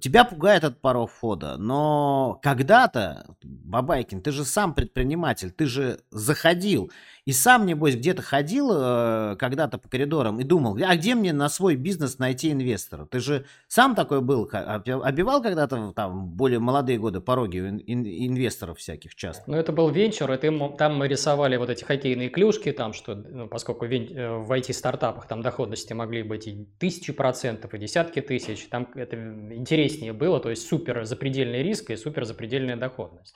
[0.00, 6.90] Тебя пугает этот порог входа, но когда-то, Бабайкин, ты же сам предприниматель, ты же заходил
[7.26, 11.48] и сам, небось, где-то ходил э, когда-то по коридорам и думал, а где мне на
[11.48, 13.06] свой бизнес найти инвестора?
[13.06, 19.14] Ты же сам такой был, обивал когда-то там более молодые годы пороги ин- инвесторов всяких
[19.14, 19.42] часто?
[19.46, 23.14] Ну, это был венчур, и ты, там мы рисовали вот эти хоккейные клюшки, там, что,
[23.14, 23.84] ну, поскольку.
[23.84, 29.16] Э, в IT-стартапах там доходности могли быть и тысячи процентов, и десятки тысяч, там это
[29.16, 33.34] интересно интереснее было, то есть супер запредельный риск и супер запредельная доходность.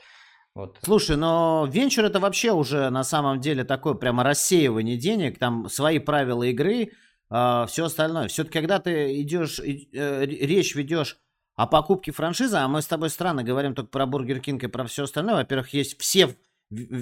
[0.54, 0.78] Вот.
[0.82, 5.98] Слушай, но венчур это вообще уже на самом деле такое прямо рассеивание денег, там свои
[5.98, 6.88] правила игры, э,
[7.30, 8.28] а, все остальное.
[8.28, 11.18] Все-таки когда ты идешь, э, речь ведешь
[11.54, 14.84] о покупке франшизы, а мы с тобой странно говорим только про Burger King и про
[14.86, 15.36] все остальное.
[15.36, 16.36] Во-первых, есть все,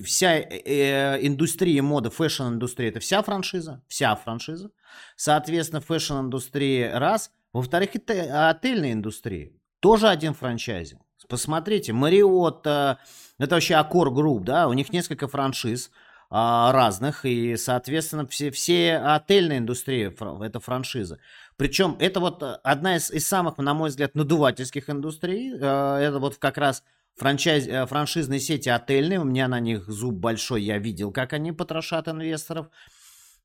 [0.05, 4.71] вся э, э, индустрия моды, fashion-индустрия, это вся франшиза, вся франшиза.
[5.17, 7.31] Соответственно, fashion-индустрия раз.
[7.57, 9.51] Во-вторых, это отельная индустрия.
[9.81, 11.01] Тоже один франчайзинг.
[11.27, 12.97] Посмотрите, э,
[13.39, 15.91] это вообще Accor Group, да, у них несколько франшиз
[16.29, 21.19] а, разных, и, соответственно, все, все отельная индустрия, это франшиза.
[21.57, 25.55] Причем это вот э, одна из, из самых, на мой взгляд, надувательских индустрий.
[25.55, 26.83] Э, это вот как раз
[27.17, 32.07] франчайз, франшизные сети отельные, у меня на них зуб большой, я видел, как они потрошат
[32.07, 32.67] инвесторов.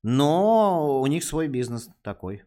[0.02, 2.42] Но у них свой бизнес такой.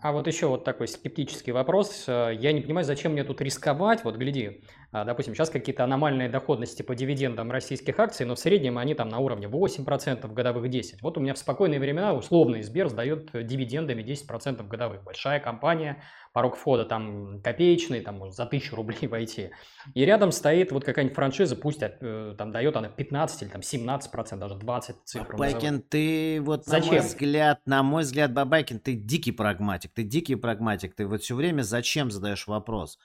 [0.00, 2.04] А вот еще вот такой скептический вопрос.
[2.06, 4.04] Э, я не понимаю, зачем мне тут рисковать.
[4.04, 8.94] Вот гляди, допустим, сейчас какие-то аномальные доходности по дивидендам российских акций, но в среднем они
[8.94, 10.98] там на уровне 8%, годовых 10%.
[11.02, 15.04] Вот у меня в спокойные времена условный Сбер сдает дивидендами 10% годовых.
[15.04, 19.50] Большая компания, порог входа там копеечный, там может за 1000 рублей войти.
[19.94, 24.36] И рядом стоит вот какая-нибудь франшиза, пусть э, там дает она 15 или там 17%,
[24.36, 25.32] даже 20 цифр.
[25.32, 26.86] Бабайкин, ты вот зачем?
[26.86, 31.22] на мой взгляд, на мой взгляд, Бабайкин, ты дикий прагматик, ты дикий прагматик, ты вот
[31.22, 32.98] все время зачем задаешь вопрос?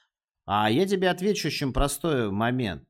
[0.45, 2.83] А я тебе отвечу очень простой момент.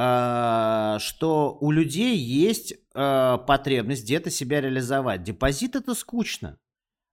[0.00, 5.24] А, что у людей есть а, потребность где-то себя реализовать.
[5.24, 6.56] Депозит это скучно.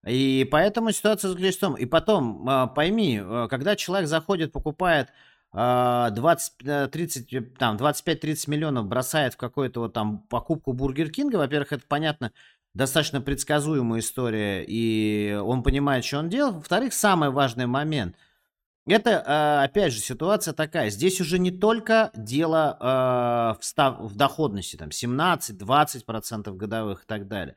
[0.06, 5.10] И поэтому ситуация заключается в том, и потом а, пойми, когда человек заходит, покупает
[5.52, 11.72] 20, 30, э, там, 25-30 миллионов, бросает в какую-то вот там покупку Бургер Кинга, во-первых,
[11.72, 12.34] это понятно,
[12.74, 16.56] достаточно предсказуемая история, и он понимает, что он делает.
[16.56, 18.16] Во-вторых, самый важный момент–
[18.88, 20.90] это, а, опять же, ситуация такая.
[20.92, 27.28] Здесь уже не только дело а, в, став, в доходности, там, 17-20% годовых и так
[27.28, 27.56] далее.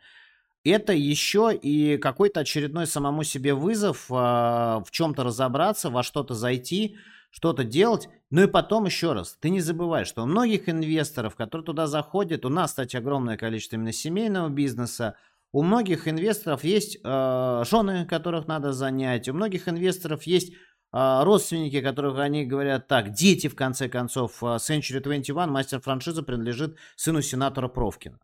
[0.65, 6.97] Это еще и какой-то очередной самому себе вызов а, в чем-то разобраться, во что-то зайти,
[7.31, 8.09] что-то делать.
[8.31, 12.47] Ну и потом еще раз, ты не забывай, что у многих инвесторов, которые туда заходят,
[12.47, 15.15] у нас, кстати, огромное количество именно семейного бизнеса,
[15.53, 20.53] у многих инвесторов есть жены, которых надо занять, у многих инвесторов есть
[20.93, 26.77] родственники, которых они говорят так, дети, в конце концов, а, Century 21, мастер франшизы, принадлежит
[26.97, 28.19] сыну сенатора Провкина.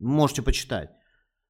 [0.00, 0.90] Можете почитать.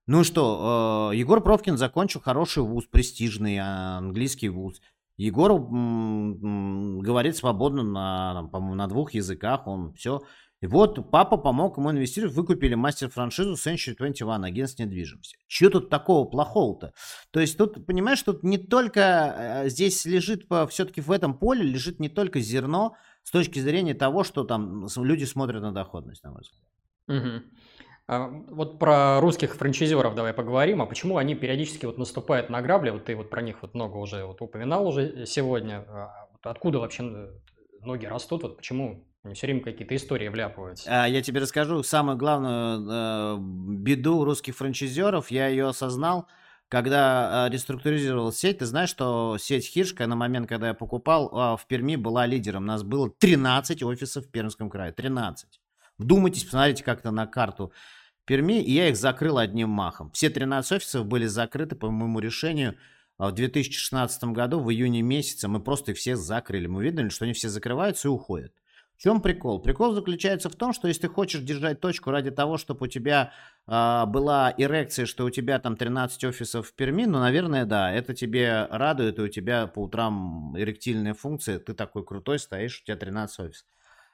[0.06, 4.80] Ну что, а, Егор Провкин закончил хороший вуз, престижный английский вуз.
[5.16, 10.22] Егор говорит свободно на, по-моему, на двух языках, он все
[10.62, 15.36] и вот папа помог ему инвестировать, выкупили мастер-франшизу Century 21, агентство недвижимости.
[15.48, 16.92] Чего тут такого плохого-то?
[17.32, 21.98] То есть тут, понимаешь, тут не только, э, здесь лежит, все-таки в этом поле лежит
[21.98, 22.94] не только зерно
[23.24, 26.62] с точки зрения того, что там люди смотрят на доходность, на мой взгляд.
[27.08, 27.42] Угу.
[28.06, 32.90] А вот про русских франчайзеров давай поговорим, а почему они периодически вот наступают на грабли,
[32.90, 37.30] вот ты вот про них вот много уже вот упоминал уже сегодня, а откуда вообще
[37.80, 40.88] ноги растут, вот почему они все время какие-то истории вляпываются.
[40.90, 43.38] А, я тебе расскажу самую главную э,
[43.78, 45.30] беду русских франчайзеров.
[45.30, 46.26] Я ее осознал,
[46.68, 48.58] когда э, реструктуризировал сеть.
[48.58, 52.64] Ты знаешь, что сеть Хиршка на момент, когда я покупал, э, в Перми была лидером.
[52.64, 54.92] У нас было 13 офисов в Пермском крае.
[54.92, 55.60] 13.
[55.98, 57.72] Вдумайтесь, посмотрите как-то на карту
[58.24, 60.10] Перми, и я их закрыл одним махом.
[60.10, 62.76] Все 13 офисов были закрыты по моему решению
[63.18, 65.46] в 2016 году, в июне месяце.
[65.46, 66.66] Мы просто их все закрыли.
[66.66, 68.52] Мы видели, что они все закрываются и уходят.
[69.02, 69.60] В чем прикол?
[69.60, 73.32] Прикол заключается в том, что если ты хочешь держать точку ради того, чтобы у тебя
[73.66, 78.14] э, была эрекция, что у тебя там 13 офисов в Перми, ну, наверное, да, это
[78.14, 82.96] тебе радует, и у тебя по утрам эректильная функция, ты такой крутой стоишь, у тебя
[82.96, 83.66] 13 офисов.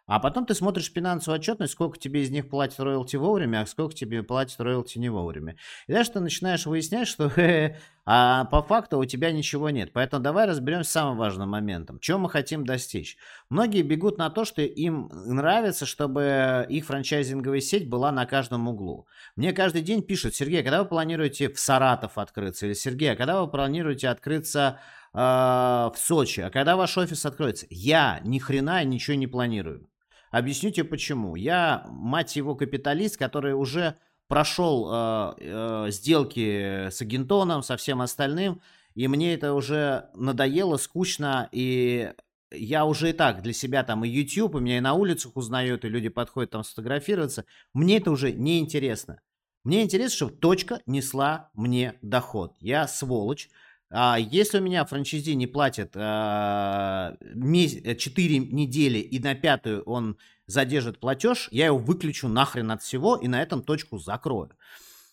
[0.09, 3.94] А потом ты смотришь финансовую отчетность, сколько тебе из них платят роялти вовремя, а сколько
[3.94, 5.57] тебе платят роялти не вовремя.
[5.87, 7.31] И дальше ты начинаешь выяснять, что
[8.07, 9.92] а по факту у тебя ничего нет.
[9.92, 11.99] Поэтому давай разберемся с самым важным моментом.
[12.01, 13.18] Чего мы хотим достичь?
[13.51, 19.07] Многие бегут на то, что им нравится, чтобы их франчайзинговая сеть была на каждом углу.
[19.37, 22.64] Мне каждый день пишут, Сергей, когда вы планируете в Саратов открыться?
[22.64, 24.81] Или Сергей, а когда вы планируете открыться
[25.12, 26.40] э, в Сочи?
[26.40, 27.66] А когда ваш офис откроется?
[27.68, 29.87] Я ни хрена ничего не планирую.
[30.30, 31.36] Объясню тебе почему.
[31.36, 33.96] Я, мать его, капиталист, который уже
[34.28, 38.60] прошел э, э, сделки с Агентоном, со всем остальным,
[38.94, 42.12] и мне это уже надоело, скучно, и
[42.50, 45.84] я уже и так для себя там и YouTube, и меня и на улицах узнают,
[45.84, 47.44] и люди подходят там сфотографироваться.
[47.72, 49.20] Мне это уже не интересно.
[49.64, 52.56] Мне интересно, чтобы точка несла мне доход.
[52.60, 53.50] Я сволочь,
[53.90, 61.01] А если у меня франчайзи не платит а, 4 недели и на пятую он задержит
[61.01, 64.51] платеж, я его выключу нахрен от всего и на этом точку закрою.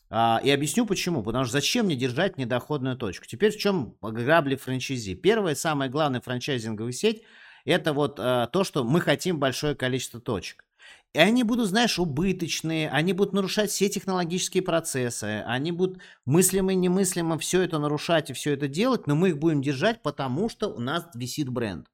[0.09, 1.23] А, и объясню почему.
[1.23, 3.25] Потому что зачем мне держать недоходную точку?
[3.25, 5.15] Теперь в чем грабли франчайзи?
[5.15, 7.23] Первая, самая главная франчайзинговая сеть–
[7.65, 10.64] это вот а, то, что мы хотим большое количество точек.
[11.15, 16.75] И они будут, знаешь, убыточные, они будут нарушать все технологические процессы, они будут мыслимо и
[16.75, 20.67] немыслимо все это нарушать и все это делать, но мы их будем держать, потому что
[20.67, 21.87] у нас висит бренд.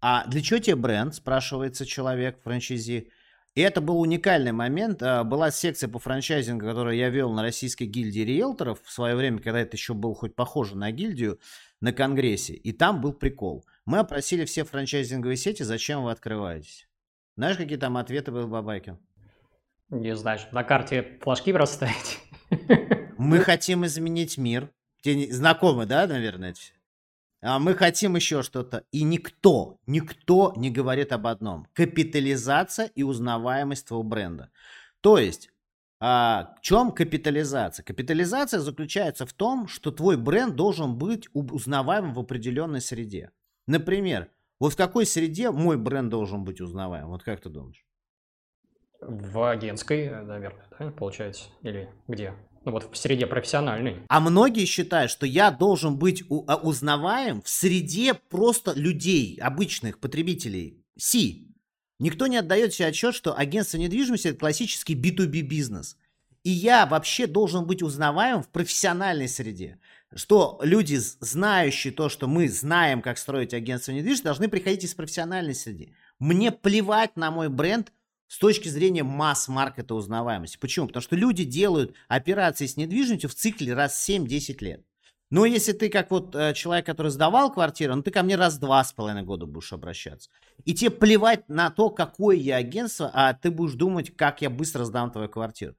[0.00, 3.10] А для чего тебе бренд, спрашивается человек, франчайзи.
[3.54, 5.02] И это был уникальный момент.
[5.02, 9.40] А, была секция по франчайзингу, которую я вел на российской гильдии риэлторов в свое время,
[9.40, 11.38] когда это еще был хоть похоже на гильдию,
[11.82, 12.54] на конгрессе.
[12.54, 13.66] И там был прикол.
[13.84, 16.88] Мы опросили все франчайзинговые сети, зачем вы открываетесь.
[17.36, 18.98] Знаешь, какие там ответы были Бабайкин?
[19.90, 22.18] Не знаю, на карте флажки просто ставить.
[23.18, 24.70] Мы хотим изменить мир.
[25.02, 26.60] Тебе знакомы, да, наверное, это
[27.42, 28.84] а мы хотим еще что-то.
[28.90, 31.68] И никто, никто не говорит об одном.
[31.74, 34.50] Капитализация и узнаваемость твоего бренда.
[35.00, 35.50] То есть,
[36.00, 37.84] а, в чем капитализация?
[37.84, 43.30] Капитализация заключается в том, что твой бренд должен быть узнаваем в определенной среде.
[43.66, 47.08] Например, вот в какой среде мой бренд должен быть узнаваем?
[47.08, 47.84] Вот как ты думаешь?
[49.00, 51.44] В агентской, наверное, да, получается?
[51.62, 52.34] Или где?
[52.64, 54.02] Ну вот в среде профессиональной.
[54.08, 60.82] А многие считают, что я должен быть а, узнаваем в среде просто людей, обычных потребителей.
[60.98, 61.54] Си.
[61.98, 65.96] Никто не отдает себе отчет, что агентство недвижимости это классический B2B бизнес.
[66.42, 69.78] И я вообще должен быть узнаваем в профессиональной среде
[70.14, 75.54] что люди, знающие то, что мы знаем, как строить агентство недвижимости, должны приходить из профессиональной
[75.54, 75.94] среды.
[76.18, 77.92] Мне плевать на мой бренд
[78.28, 80.58] с точки зрения масс-маркета узнаваемости.
[80.58, 80.86] Почему?
[80.86, 84.84] Потому что люди делают операции с недвижимостью в цикле раз 7-10 лет.
[85.28, 88.58] Но если ты как вот э, человек, который сдавал квартиру, ну ты ко мне раз
[88.58, 90.30] два с половиной года будешь обращаться.
[90.64, 94.84] И тебе плевать на то, какое я агентство, а ты будешь думать, как я быстро
[94.84, 95.74] сдам твою квартиру.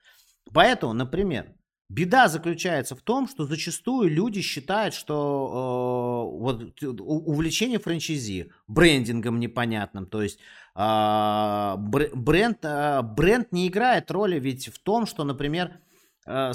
[0.52, 1.54] Поэтому, например,
[1.90, 10.06] Беда заключается в том, что зачастую люди считают, что э, вот увлечение франчайзи брендингом непонятным,
[10.06, 10.38] то есть
[10.76, 15.80] э, бренд, э, бренд не играет роли ведь в том, что, например,
[16.26, 16.52] э,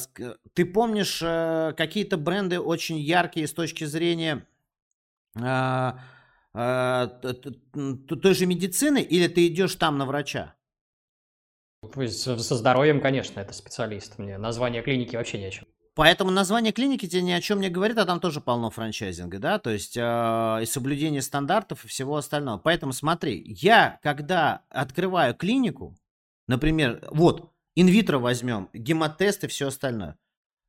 [0.53, 4.47] ты помнишь э, какие-то бренды очень яркие с точки зрения
[5.35, 5.93] э,
[6.53, 7.09] э,
[7.73, 10.55] той же медицины, или ты идешь там на врача?
[12.09, 14.19] Со здоровьем, конечно, это специалист.
[14.19, 15.67] Мне название клиники вообще ни о чем.
[15.95, 19.59] Поэтому название клиники тебе ни о чем не говорит, а там тоже полно франчайзинга, да,
[19.59, 20.01] то есть э,
[20.63, 22.57] и соблюдение стандартов и всего остального.
[22.57, 25.95] Поэтому смотри, я когда открываю клинику,
[26.49, 30.17] например, вот, инвитро возьмем, гемотест и все остальное.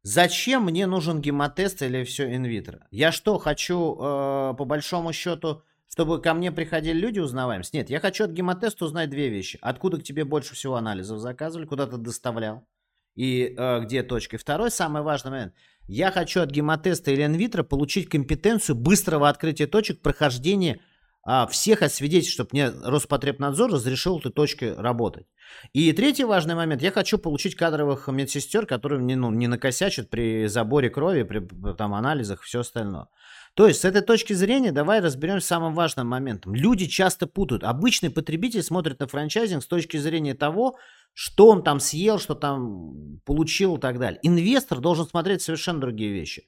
[0.02, 2.86] Зачем мне нужен гемотест или все инвитро?
[2.92, 5.64] Я что, хочу э, по большому счету
[5.94, 7.72] чтобы ко мне приходили люди узнаваемость.
[7.72, 9.60] Нет, я хочу от гемотеста узнать две вещи.
[9.62, 12.68] Откуда к тебе больше всего анализов заказывали, куда ты доставлял
[13.14, 14.40] и э, где точка.
[14.40, 15.54] Второй самый важный момент.
[15.88, 20.80] Я хочу от гемотеста или инвитро получить компетенцию быстрого открытия точек, прохождения
[21.26, 25.26] а, всех освидетельств, чтобы мне Роспотребнадзор разрешил этой точкой работать.
[25.72, 26.82] И третий важный момент.
[26.82, 31.40] Я хочу получить кадровых медсестер, которые не, ну, не накосячат при заборе крови, при
[31.76, 33.08] там, анализах и все остальное.
[33.54, 36.56] То есть, с этой точки зрения, давай разберемся самым важным моментом.
[36.56, 37.64] Люди часто путают.
[37.64, 40.76] Обычный потребитель смотрит на франчайзинг с точки зрения того,
[41.14, 44.20] что он там съел, что там получил и так далее.
[44.24, 46.46] Инвестор должен смотреть совершенно другие вещи.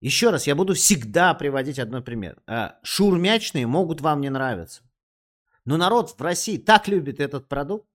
[0.00, 2.38] Еще раз, я буду всегда приводить одной пример.
[2.46, 4.82] А, шурмячные могут вам не нравиться.
[5.64, 7.86] Но народ в России так любит этот продукт,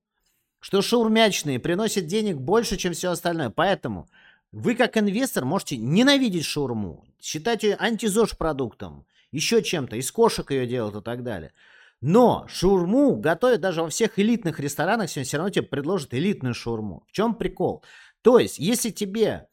[0.60, 3.50] что шаурмячные приносят денег больше, чем все остальное.
[3.50, 4.10] Поэтому
[4.52, 10.68] вы как инвестор можете ненавидеть шаурму, считать ее антизож продуктом, еще чем-то, из кошек ее
[10.68, 11.54] делают и так далее.
[12.02, 17.06] Но шаурму готовят даже во всех элитных ресторанах, сегодня все равно тебе предложат элитную шаурму.
[17.08, 17.84] В чем прикол?
[18.22, 19.48] То есть, если тебе,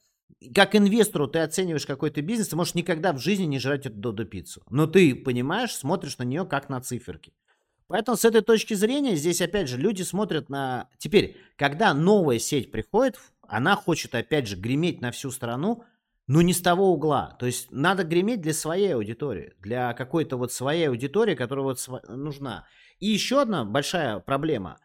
[0.55, 4.25] как инвестору, ты оцениваешь какой-то бизнес, ты можешь никогда в жизни не жрать эту додо
[4.25, 4.63] пиццу.
[4.71, 7.33] Но ты понимаешь, смотришь на нее как на циферки.
[7.89, 10.89] Поэтому с этой точки зрения здесь опять же люди смотрят на...
[10.99, 15.85] Теперь, когда новая сеть приходит, она хочет опять же греметь на всю страну,
[16.27, 17.35] но не с того угла.
[17.41, 22.67] То есть надо греметь для своей аудитории, для какой-то вот своей аудитории, которая вот нужна.
[23.01, 24.79] И еще одна большая проблема.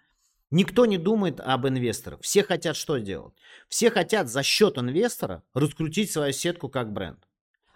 [0.53, 2.21] Никто не думает об инвесторах.
[2.21, 3.33] Все хотят что делать?
[3.69, 7.27] Все хотят за счет инвестора раскрутить свою сетку как бренд.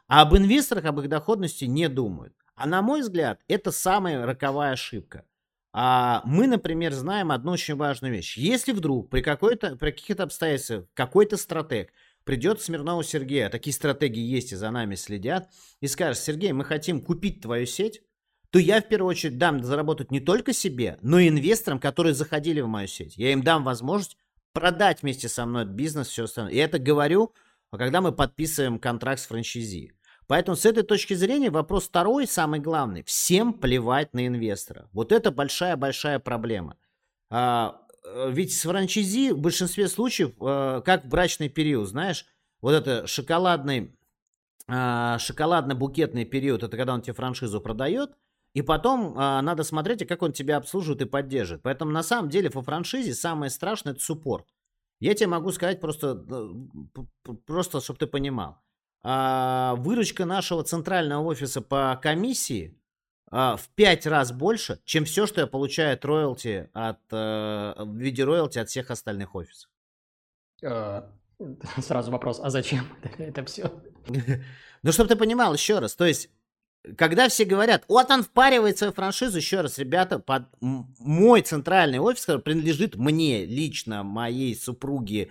[0.07, 2.35] А об инвесторах, об их доходности не думают.
[2.53, 5.25] А на мой взгляд, это самая роковая ошибка.
[5.73, 8.37] А мы, например, знаем одну очень важную вещь.
[8.37, 11.91] Если вдруг при, какой-то, при каких-то обстоятельствах какой-то стратег
[12.25, 15.49] придет Смирнову Сергею, а такие стратегии есть и за нами следят,
[15.81, 18.03] и скажет, Сергей, мы хотим купить твою сеть,
[18.49, 22.61] то я в первую очередь дам заработать не только себе, но и инвесторам, которые заходили
[22.61, 23.17] в мою сеть.
[23.17, 24.17] Я им дам возможность
[24.53, 26.53] продать вместе со мной бизнес, все остальное.
[26.53, 27.33] И это говорю,
[27.71, 29.93] когда мы подписываем контракт с франчайзи.
[30.27, 33.03] Поэтому с этой точки зрения вопрос второй, самый главный.
[33.03, 34.89] Всем плевать на инвестора.
[34.91, 36.75] Вот это большая-большая проблема.
[37.29, 42.25] А, э, ведь с франчайзи в большинстве случаев, а, как в брачный период, знаешь,
[42.61, 43.95] вот это шоколадный,
[44.67, 48.11] а, шоколадно-букетный период, это когда он тебе франшизу продает,
[48.57, 51.61] и потом а, надо смотреть, как он тебя обслуживает и поддержит.
[51.61, 54.47] Поэтому на самом деле по франшизе самое страшное это суппорт.
[54.99, 58.57] Я тебе могу сказать просто, э, просто чтобы ты понимал.
[59.03, 62.75] А, выручка нашего центрального офиса по комиссии
[63.29, 67.95] а, в пять раз больше, чем все, что я получаю от роялти от, а, в
[67.95, 69.69] виде роялти от всех остальных офисов.
[70.63, 71.03] Э,
[71.77, 72.87] сразу вопрос, а зачем
[73.19, 73.71] это все?
[74.83, 76.29] Ну, чтобы ты понимал, еще раз, то есть
[76.97, 82.25] когда все говорят, вот он впаривает свою франшизу, еще раз, ребята, под мой центральный офис,
[82.25, 85.29] который принадлежит мне лично, моей супруге,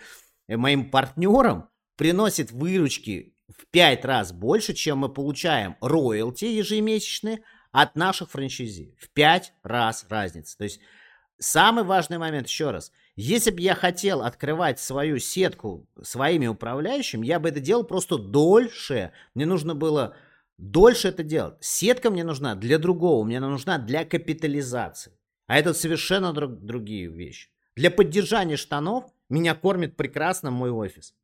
[0.49, 7.43] э, моим партнерам, приносит выручки в пять раз больше, чем мы получаем роялти ежемесячные
[7.73, 8.95] от наших франчайзи.
[8.99, 10.59] В пять раз разница.
[10.59, 10.81] То есть
[11.39, 17.41] самый важный момент, еще раз, если бы я хотел открывать свою сетку своими управляющими, я
[17.41, 19.13] бы это делал просто дольше.
[19.35, 20.17] Мне нужно было
[20.59, 21.57] дольше это делать.
[21.61, 25.13] Сетка мне нужна для другого, мне она нужна для капитализации.
[25.47, 27.51] А это совершенно друг, другие вещи.
[27.77, 31.15] Для поддержания штанов меня кормит прекрасно мой офис.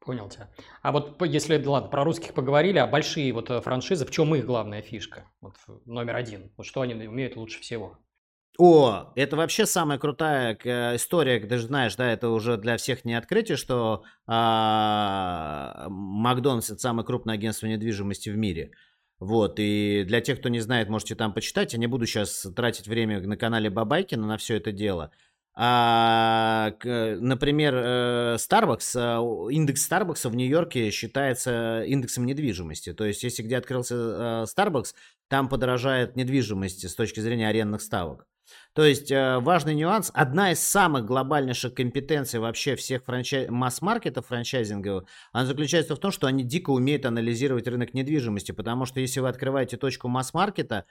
[0.00, 0.48] Понял тебя.
[0.82, 4.46] А вот если, ладно, про русских поговорили, а большие вот э, франшизы, в чем их
[4.46, 5.28] главная фишка?
[5.40, 6.52] Вот номер один.
[6.56, 7.98] Вот что они умеют лучше всего?
[8.58, 10.56] О, это вообще самая крутая
[10.96, 16.80] история, ты же знаешь, да, это уже для всех не открытие, что а, Макдональдс это
[16.80, 18.70] самое крупное агентство недвижимости в мире.
[19.18, 21.72] Вот, и для тех, кто не знает, можете там почитать.
[21.72, 25.10] Я не буду сейчас тратить время на канале Бабайкина на все это дело.
[25.58, 32.92] А, например, э, Starbucks, э, индекс Starbucks в Нью-Йорке считается индексом недвижимости.
[32.92, 34.94] То есть, если где открылся э, Starbucks,
[35.28, 38.26] там подорожает недвижимость с точки зрения арендных ставок.
[38.76, 43.48] То есть э, важный нюанс, одна из самых глобальнейших компетенций вообще всех франчай...
[43.48, 49.00] масс-маркетов франчайзинговых, она заключается в том, что они дико умеют анализировать рынок недвижимости, потому что
[49.00, 50.84] если вы открываете точку масс-маркета,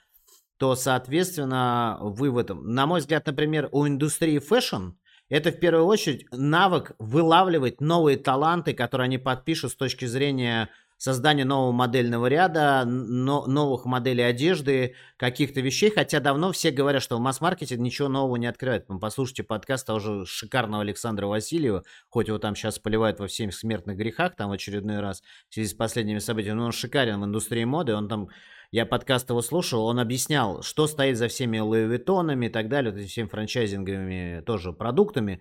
[0.56, 2.32] то, соответственно, вы.
[2.54, 4.94] На мой взгляд, например, у индустрии fashion
[5.28, 11.44] это в первую очередь навык вылавливать новые таланты, которые они подпишут с точки зрения создание
[11.44, 17.20] нового модельного ряда, но, новых моделей одежды, каких-то вещей, хотя давно все говорят, что в
[17.20, 18.88] масс-маркете ничего нового не открывает.
[18.88, 23.54] Ну, послушайте подкаст того же шикарного Александра Васильева, хоть его там сейчас поливают во всех
[23.54, 27.24] смертных грехах, там в очередной раз, в связи с последними событиями, но он шикарен в
[27.24, 28.28] индустрии моды, он там
[28.72, 33.02] я подкаст его слушал, он объяснял, что стоит за всеми Луи и так далее, вот
[33.04, 35.40] всеми франчайзинговыми тоже продуктами.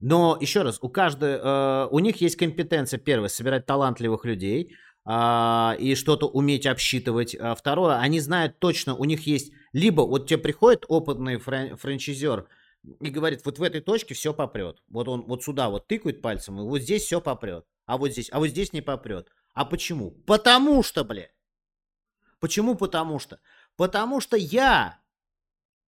[0.00, 4.74] Но еще раз, у каждой, э, у них есть компетенция, первое, собирать талантливых людей,
[5.06, 7.34] и что-то уметь обсчитывать.
[7.34, 12.46] А второе, они знают точно, у них есть либо вот тебе приходит опытный фран- франчайзер
[13.00, 14.82] и говорит, вот в этой точке все попрет.
[14.88, 17.66] Вот он вот сюда вот тыкает пальцем, и вот здесь все попрет.
[17.86, 19.28] А вот здесь, а вот здесь не попрет.
[19.54, 20.12] А почему?
[20.26, 21.28] Потому что, бля.
[22.38, 23.40] Почему потому что?
[23.76, 24.98] Потому что я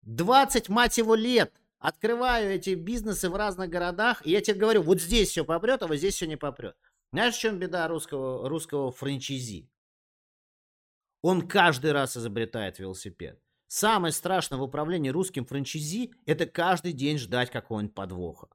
[0.03, 5.01] 20, мать его, лет открываю эти бизнесы в разных городах, и я тебе говорю, вот
[5.01, 6.75] здесь все попрет, а вот здесь все не попрет.
[7.11, 9.69] Знаешь, в чем беда русского, русского франчайзи?
[11.21, 13.41] Он каждый раз изобретает велосипед.
[13.67, 18.47] Самое страшное в управлении русским франчайзи– это каждый день ждать какого-нибудь подвоха.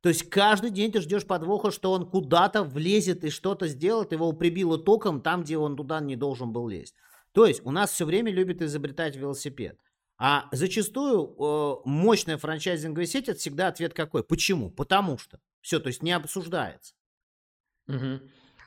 [0.00, 4.32] То есть каждый день ты ждешь подвоха, что он куда-то влезет и что-то сделает, его
[4.32, 6.94] прибило током там, где он туда не должен был лезть.
[7.32, 9.78] То есть у нас все время любят изобретать велосипед.
[10.18, 14.22] А зачастую э, мощная франчайзинговая сеть это всегда ответ какой?
[14.22, 14.70] Почему?
[14.70, 15.40] Потому что.
[15.60, 16.94] Все, то есть не обсуждается.
[17.88, 18.20] Угу.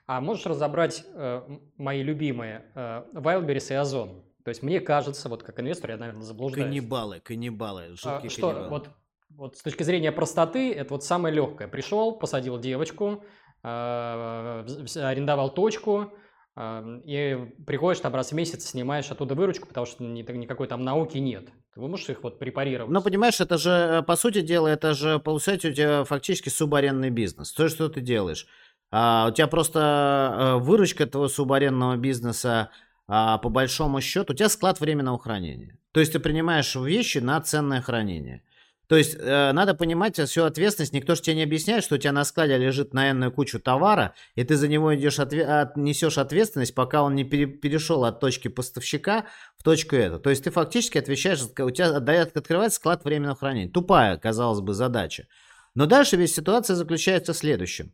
[0.08, 1.42] А можешь разобрать э,
[1.78, 4.24] мои любимые э, Wildberries и Озон?
[4.46, 6.66] То есть мне кажется, вот как инвестор, я, наверное, заблуждаюсь.
[6.66, 8.70] Каннибалы, каннибалы, жуткие а, что, каннибалы.
[8.70, 8.90] Вот,
[9.30, 11.68] вот с точки зрения простоты, это вот самое легкое.
[11.68, 13.26] Пришел, посадил девочку,
[13.64, 14.66] э,
[14.96, 16.14] арендовал точку,
[16.56, 20.86] э, и приходишь там раз в месяц, снимаешь оттуда выручку, потому что ни, никакой там
[20.86, 21.50] науки нет.
[21.76, 22.90] Вы можете их вот препарировать?
[22.94, 27.10] Ну, понимаешь, это же, э, по сути дела, это же, получается, у тебя фактически субарендный
[27.10, 27.52] бизнес.
[27.52, 28.48] То, что ты делаешь–
[28.92, 32.70] а, у тебя просто а, выручка твоего субарендного бизнеса
[33.08, 35.78] а, по большому счету, у тебя склад временного хранения.
[35.92, 38.44] То есть ты принимаешь вещи на ценное хранение.
[38.88, 40.94] То есть э, надо понимать всю ответственность.
[40.94, 44.46] Никто же тебе не объясняет, что у тебя на складе лежит на кучу товара, и
[44.46, 48.48] ты за него идешь отве- от, несешь ответственность, пока он не пере- перешел от точки
[48.48, 49.26] поставщика
[49.58, 50.20] в точку эту.
[50.20, 53.70] То есть ты фактически отвечаешь, у тебя открывается склад временного хранения.
[53.70, 55.28] Тупая, казалось бы, задача.
[55.76, 57.94] Но дальше весь ситуация заключается в следующем.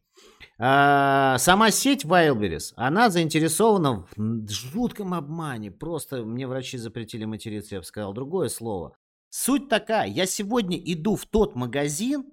[0.59, 5.71] А, сама сеть Wildberries, она заинтересована в жутком обмане.
[5.71, 8.95] Просто мне врачи запретили материться, я бы сказал другое слово.
[9.29, 12.31] Суть такая, я сегодня иду в тот магазин,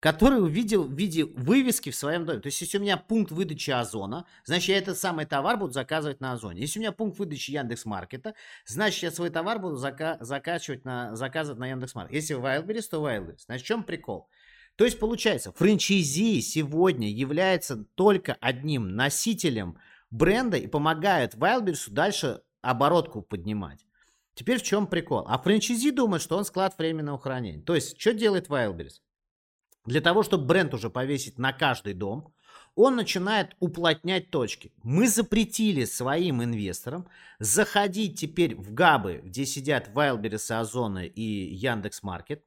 [0.00, 2.40] который увидел в виде вывески в своем доме.
[2.40, 6.20] То есть, если у меня пункт выдачи Озона, значит, я этот самый товар буду заказывать
[6.20, 6.62] на Озоне.
[6.62, 8.34] Если у меня пункт выдачи Яндекс Маркета,
[8.66, 12.14] значит, я свой товар буду зака- закачивать на, заказывать на Яндекс Маркет.
[12.14, 13.42] Если Wildberries, то Wildberries.
[13.46, 14.28] Значит, в чем прикол?
[14.76, 19.78] То есть получается, франчайзи сегодня является только одним носителем
[20.10, 23.86] бренда и помогает Wildberries дальше оборотку поднимать.
[24.34, 25.24] Теперь в чем прикол?
[25.28, 27.62] А франчайзи думает, что он склад временного хранения.
[27.62, 29.00] То есть, что делает Wildberries?
[29.84, 32.32] Для того, чтобы бренд уже повесить на каждый дом,
[32.74, 34.72] он начинает уплотнять точки.
[34.82, 37.08] Мы запретили своим инвесторам
[37.38, 42.44] заходить теперь в габы, где сидят Wildberries, Озоны и Яндекс.Маркет,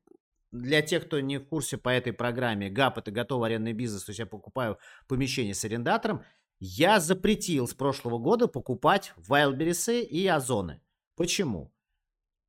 [0.61, 4.11] для тех, кто не в курсе по этой программе, ГАП это готовый арендный бизнес, то
[4.11, 4.77] есть я покупаю
[5.07, 6.23] помещение с арендатором,
[6.59, 10.81] я запретил с прошлого года покупать Wildberries и Озоны.
[11.15, 11.73] Почему?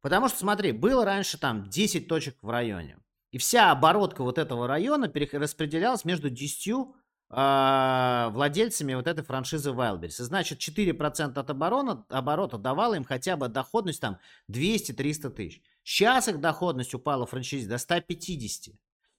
[0.00, 2.98] Потому что, смотри, было раньше там 10 точек в районе.
[3.32, 6.86] И вся оборотка вот этого района распределялась между 10
[7.28, 10.22] а, владельцами вот этой франшизы Wildberries.
[10.22, 14.18] Значит, 4% от оборота, оборота давало им хотя бы доходность там
[14.50, 15.62] 200-300 тысяч.
[15.82, 18.74] Сейчас их доходность упала в франшизе до 150.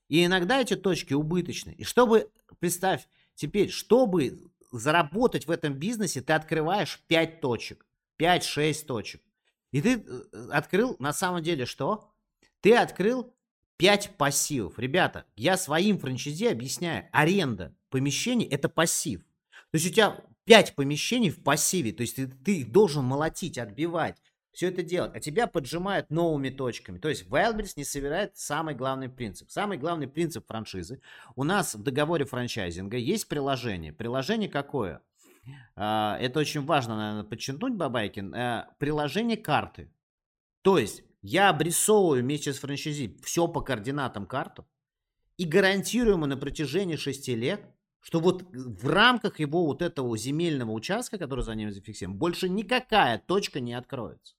[0.08, 1.70] И иногда эти точки убыточны.
[1.72, 2.30] И чтобы,
[2.60, 7.86] представь, теперь, чтобы заработать в этом бизнесе, ты открываешь 5 точек,
[8.18, 9.22] 5-6 точек.
[9.70, 12.10] И ты э, открыл, на самом деле, что?
[12.60, 13.34] Ты открыл
[13.78, 14.78] 5 пассивов.
[14.78, 19.22] Ребята, я своим франчайзи объясняю, аренда помещений– это пассив.
[19.70, 23.58] То есть у тебя 5 помещений в пассиве, то есть ты, ты их должен молотить,
[23.58, 24.16] отбивать
[24.58, 26.98] все это делать, а тебя поджимают новыми точками.
[26.98, 29.50] То есть Wildberries не собирает самый главный принцип.
[29.52, 31.00] Самый главный принцип франшизы.
[31.36, 33.92] У нас в договоре франчайзинга есть приложение.
[33.92, 35.00] Приложение какое?
[35.76, 38.34] А, это очень важно, наверное, подчеркнуть, Бабайкин.
[38.34, 39.92] Э, приложение карты.
[40.62, 44.66] То есть я обрисовываю вместе с франчайзи все по координатам карту
[45.36, 47.60] и гарантирую ему на протяжении 6 лет,
[48.00, 53.18] что вот в рамках его вот этого земельного участка, который за ним зафиксирован, больше никакая
[53.18, 54.34] точка не откроется.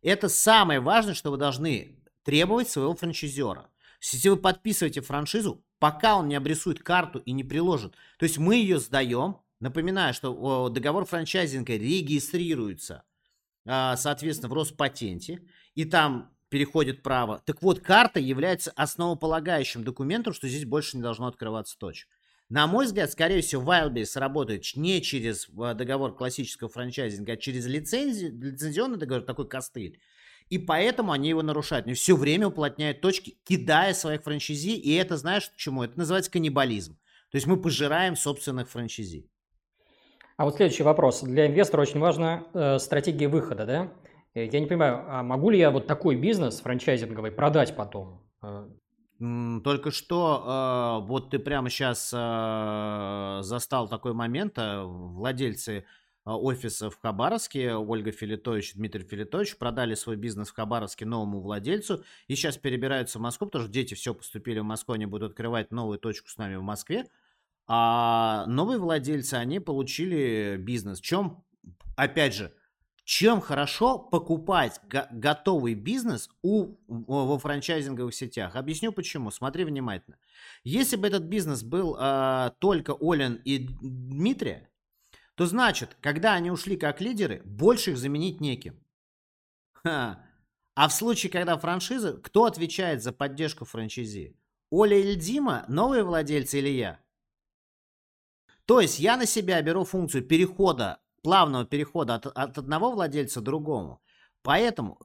[0.00, 3.68] Это самое важное, что вы должны требовать своего франчайзера.
[4.00, 8.56] Если вы подписываете франшизу, пока он не обрисует карту и не приложит, то есть мы
[8.56, 13.04] ее сдаем, напоминаю, что договор франчайзинга регистрируется,
[13.66, 15.42] а, соответственно, в Роспатенте,
[15.74, 17.42] и там переходит право.
[17.46, 22.08] Так вот, карта является основополагающим документом, что здесь больше не должно открываться точек.
[22.50, 27.64] На мой взгляд, скорее всего, Wildberries работает не через э, договор классического франчайзинга, а через
[27.64, 29.98] лицензию, лицензионный договор, такой костыль.
[30.50, 31.86] И поэтому они его нарушают.
[31.86, 34.76] Они все время уплотняют точки, кидая своих франчайзи.
[34.76, 35.82] И это, знаешь, чему?
[35.82, 36.98] Это называется каннибализм.
[37.30, 39.26] То есть мы пожираем собственных франчайзи.
[40.36, 41.22] А вот следующий вопрос.
[41.22, 43.92] Для инвестора очень важна э, стратегия выхода, да?
[44.34, 48.22] Э, я не понимаю, а могу ли я вот такой бизнес франчайзинговый продать потом?
[48.42, 48.68] Э,
[49.62, 55.84] только что э, вот ты прямо сейчас э, застал такой момент, э, владельцы
[56.24, 62.36] офиса в Хабаровске, Ольга Филитович, Дмитрий Филитович, продали свой бизнес в Хабаровске новому владельцу и
[62.36, 65.98] сейчас перебираются в Москву, потому что дети все поступили в Москву, они будут открывать новую
[65.98, 67.06] точку с нами в Москве.
[67.66, 71.00] А новые владельцы, они получили бизнес.
[71.00, 71.44] В чем,
[71.96, 72.52] опять же,
[73.04, 78.56] чем хорошо покупать го- готовый бизнес у, во франчайзинговых сетях?
[78.56, 79.30] Объясню почему.
[79.30, 80.18] Смотри внимательно.
[80.62, 84.70] Если бы этот бизнес был э, только Олен и Дмитрия,
[85.34, 88.78] то значит, когда они ушли как лидеры, больше их заменить неким.
[89.72, 90.24] Ха.
[90.74, 94.36] А в случае, когда франшиза, кто отвечает за поддержку франчайзи?
[94.70, 97.00] Оля или Дима, новые владельцы или я?
[98.64, 103.44] То есть я на себя беру функцию перехода плавного перехода от, от одного владельца к
[103.44, 104.02] другому.
[104.42, 104.98] Поэтому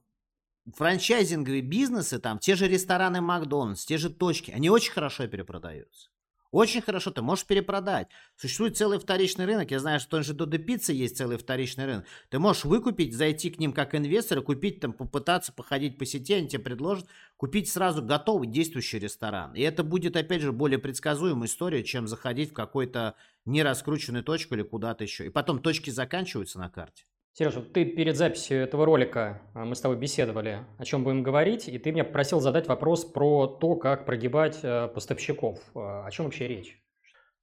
[0.75, 6.09] франчайзинговые бизнесы, там, те же рестораны Макдональдс, те же точки, они очень хорошо перепродаются.
[6.51, 8.07] Очень хорошо, ты можешь перепродать.
[8.35, 9.69] Существует целый вторичный рынок.
[9.71, 12.05] Я знаю, что тоже до Пиццы есть целый вторичный рынок.
[12.29, 16.47] Ты можешь выкупить, зайти к ним как инвестор, купить там, попытаться походить по сети, они
[16.47, 19.53] тебе предложат купить сразу готовый действующий ресторан.
[19.55, 24.63] И это будет, опять же, более предсказуемая история, чем заходить в какой-то нераскрученную точку или
[24.63, 25.25] куда-то еще.
[25.25, 27.05] И потом точки заканчиваются на карте.
[27.37, 31.21] Сереж, вот ты перед записью этого ролика, а, мы с тобой беседовали, о чем будем
[31.21, 35.59] говорить, и ты меня просил задать вопрос про то, как прогибать э, поставщиков.
[35.75, 36.81] А, о чем вообще речь?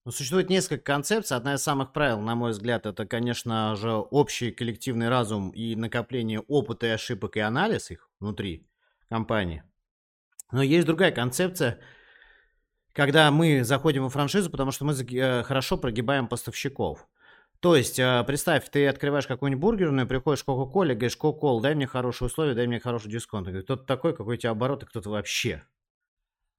[0.05, 1.37] Ну, существует несколько концепций.
[1.37, 6.41] Одна из самых правил, на мой взгляд, это, конечно же, общий коллективный разум и накопление
[6.41, 8.67] опыта и ошибок и анализ их внутри
[9.09, 9.63] компании.
[10.51, 11.79] Но есть другая концепция,
[12.93, 17.07] когда мы заходим во франшизу, потому что мы э, хорошо прогибаем поставщиков.
[17.65, 21.87] То есть, а, представь, ты открываешь какую-нибудь бургерную, приходишь к Кока-Коле, говоришь, Кока-Кола, дай мне
[21.87, 23.47] хорошие условия, дай мне хороший дисконт.
[23.47, 25.63] Говорит, кто-то такой, какой у тебя обороты, кто-то вообще.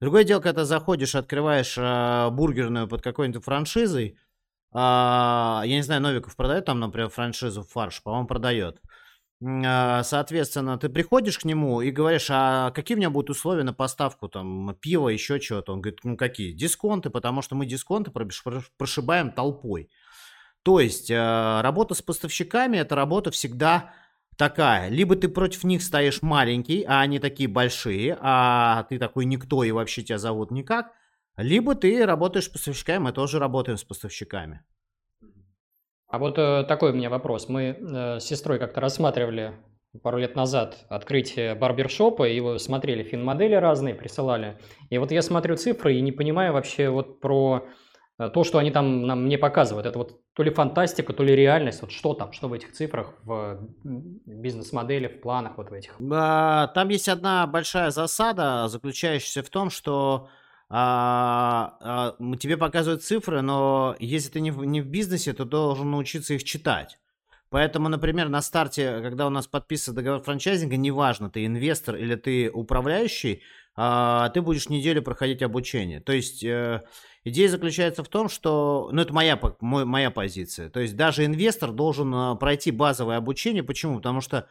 [0.00, 4.18] Другое дело, когда заходишь, открываешь а, бургерную под какой-нибудь франшизой,
[4.72, 8.82] а, я не знаю, Новиков продает там, например, франшизу фарш, по-моему, продает.
[9.44, 13.72] А, соответственно, ты приходишь к нему и говоришь, а какие у меня будут условия на
[13.72, 15.72] поставку там пива, еще чего-то?
[15.72, 16.50] Он говорит, ну какие?
[16.50, 19.88] Дисконты, потому что мы дисконты прошибаем толпой.
[20.66, 23.94] То есть э, работа с поставщиками это работа всегда
[24.36, 24.88] такая.
[24.88, 29.70] Либо ты против них стоишь маленький, а они такие большие, а ты такой никто и
[29.70, 30.90] вообще тебя зовут никак.
[31.36, 34.64] Либо ты работаешь с поставщиками, мы тоже работаем с поставщиками.
[36.08, 37.48] А вот э, такой у меня вопрос.
[37.48, 39.52] Мы э, с сестрой как-то рассматривали
[40.02, 44.58] пару лет назад открытие барбершопа, и смотрели фин-модели разные, присылали.
[44.90, 47.68] И вот я смотрю цифры и не понимаю вообще вот про
[48.18, 51.80] то, что они там нам, мне показывают, это вот то ли фантастика, то ли реальность,
[51.80, 55.96] вот что там, что в этих цифрах, в бизнес-модели, в планах вот в этих?
[55.98, 60.28] Там есть одна большая засада, заключающаяся в том, что
[60.68, 65.90] а, а, тебе показывают цифры, но если ты не в, не в бизнесе, то должен
[65.90, 66.98] научиться их читать.
[67.48, 72.50] Поэтому, например, на старте, когда у нас подписывается договор франчайзинга, неважно, ты инвестор или ты
[72.50, 76.00] управляющий, а, ты будешь неделю проходить обучение.
[76.00, 76.82] То есть э,
[77.24, 81.72] идея заключается в том, что, ну это моя, мой, моя позиция, то есть даже инвестор
[81.72, 83.62] должен э, пройти базовое обучение.
[83.62, 83.96] Почему?
[83.96, 84.48] Потому что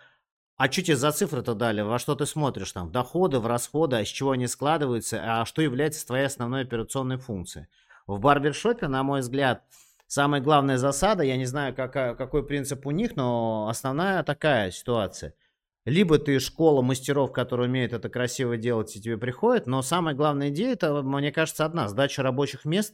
[0.57, 1.81] а что тебе за цифры-то дали?
[1.81, 2.91] Во что ты смотришь там?
[2.91, 7.67] Доходы, в расходы, а с чего они складываются, а что является твоей основной операционной функцией?
[8.07, 9.63] В барбершопе, на мой взгляд,
[10.07, 15.33] самая главная засада, я не знаю, какая, какой принцип у них, но основная такая ситуация–
[15.85, 20.49] либо ты школа мастеров, которые умеют это красиво делать, и тебе приходит, но самая главная
[20.49, 22.93] идея, это, мне кажется, одна, сдача рабочих мест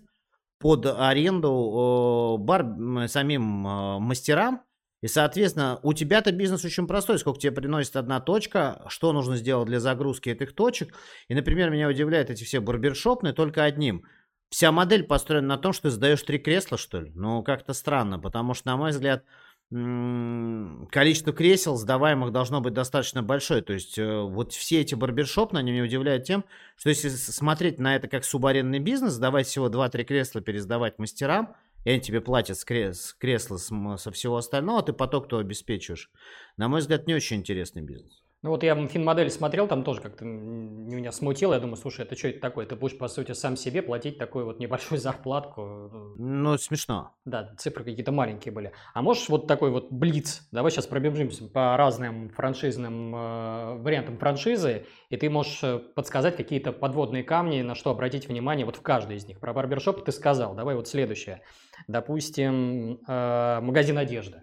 [0.59, 2.65] под аренду бар,
[3.07, 4.61] самим мастерам,
[5.01, 7.17] и, соответственно, у тебя-то бизнес очень простой.
[7.17, 10.93] Сколько тебе приносит одна точка, что нужно сделать для загрузки этих точек.
[11.27, 14.05] И, например, меня удивляют эти все барбершопные только одним.
[14.51, 17.11] Вся модель построена на том, что ты сдаешь три кресла, что ли?
[17.15, 19.23] Ну, как-то странно, потому что, на мой взгляд,
[19.72, 23.61] количество кресел сдаваемых должно быть достаточно большое.
[23.61, 26.43] То есть э, вот все эти барбершопы, они меня удивляют тем,
[26.76, 31.55] что если смотреть на это как субарендный бизнес, сдавать всего 2-3 кресла, пересдавать мастерам,
[31.86, 36.11] и они тебе платят с, кресла со всего остального, а ты поток то обеспечиваешь.
[36.57, 38.20] На мой взгляд, не очень интересный бизнес.
[38.43, 41.53] Ну вот я финмодель смотрел, там тоже как-то меня смутило.
[41.53, 42.65] Я думаю, слушай, это что это такое?
[42.65, 46.15] Ты будешь, по сути, сам себе платить такую вот небольшую зарплатку.
[46.17, 47.13] Ну, смешно.
[47.23, 48.73] Да, цифры какие-то маленькие были.
[48.95, 50.47] А можешь вот такой вот блиц?
[50.51, 56.71] Давай сейчас пробежимся по разным франшизным э, вариантам франшизы, и ты можешь э, подсказать какие-то
[56.71, 59.39] подводные камни, на что обратить внимание вот в каждой из них.
[59.39, 60.55] Про барбершоп ты сказал.
[60.55, 61.43] Давай вот следующее.
[61.87, 64.41] Допустим, э, магазин одежды.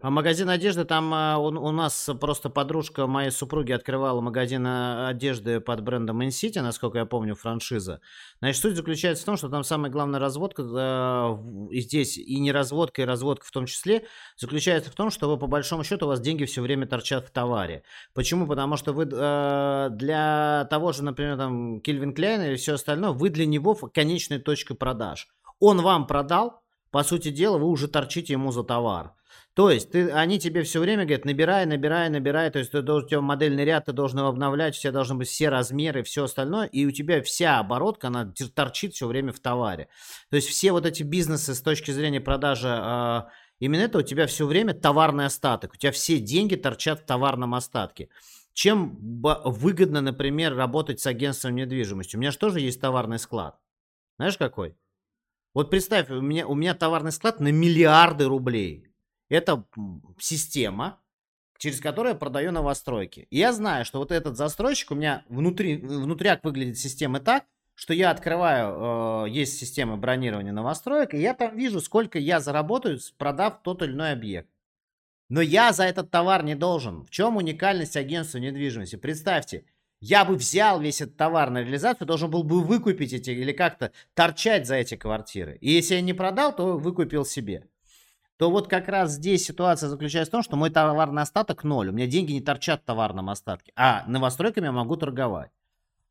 [0.00, 5.08] А магазин одежды, там а, у, у нас просто подружка моей супруги открывала магазин а,
[5.08, 8.00] одежды под брендом InCity, насколько я помню, франшиза.
[8.40, 10.62] Значит, суть заключается в том, что там самая главная разводка,
[11.70, 15.38] и здесь и не разводка, и разводка в том числе, заключается в том, что вы
[15.38, 17.82] по большому счету у вас деньги все время торчат в товаре.
[18.14, 18.46] Почему?
[18.46, 23.46] Потому что вы для того же, например, там Кельвин Кляйн или все остальное, вы для
[23.46, 25.28] него конечной точкой продаж.
[25.60, 29.14] Он вам продал, по сути дела, вы уже торчите ему за товар.
[29.54, 32.50] То есть ты, они тебе все время говорят, набирай, набирай, набирай.
[32.50, 35.16] То есть ты должен, у тебя модельный ряд, ты должен его обновлять, у тебя должны
[35.16, 36.66] быть все размеры, все остальное.
[36.66, 39.88] И у тебя вся оборотка, она торчит все время в товаре.
[40.30, 43.22] То есть все вот эти бизнесы с точки зрения продажи э,
[43.58, 45.72] именно это у тебя все время товарный остаток.
[45.72, 48.10] У тебя все деньги торчат в товарном остатке.
[48.52, 52.16] Чем выгодно, например, работать с агентством недвижимости?
[52.16, 53.58] У меня же тоже есть товарный склад.
[54.18, 54.76] Знаешь какой?
[55.54, 58.84] Вот представь, у меня, у меня товарный склад на миллиарды рублей.
[59.28, 59.64] Это
[60.18, 61.00] система,
[61.58, 63.26] через которую я продаю новостройки.
[63.30, 67.94] И я знаю, что вот этот застройщик у меня внутри, внутряк выглядит система так, что
[67.94, 73.62] я открываю, э, есть система бронирования новостроек, и я там вижу, сколько я заработаю, продав
[73.62, 74.48] тот или иной объект.
[75.28, 77.04] Но я за этот товар не должен.
[77.04, 78.96] В чем уникальность агентства недвижимости?
[78.96, 79.64] Представьте,
[80.00, 83.92] я бы взял весь этот товар на реализацию, должен был бы выкупить эти или как-то
[84.14, 85.58] торчать за эти квартиры.
[85.60, 87.68] И если я не продал, то выкупил себе.
[88.38, 91.88] То вот как раз здесь ситуация заключается в том, что мой товарный остаток ноль.
[91.88, 93.72] У меня деньги не торчат в товарном остатке.
[93.74, 95.50] А новостройками я могу торговать.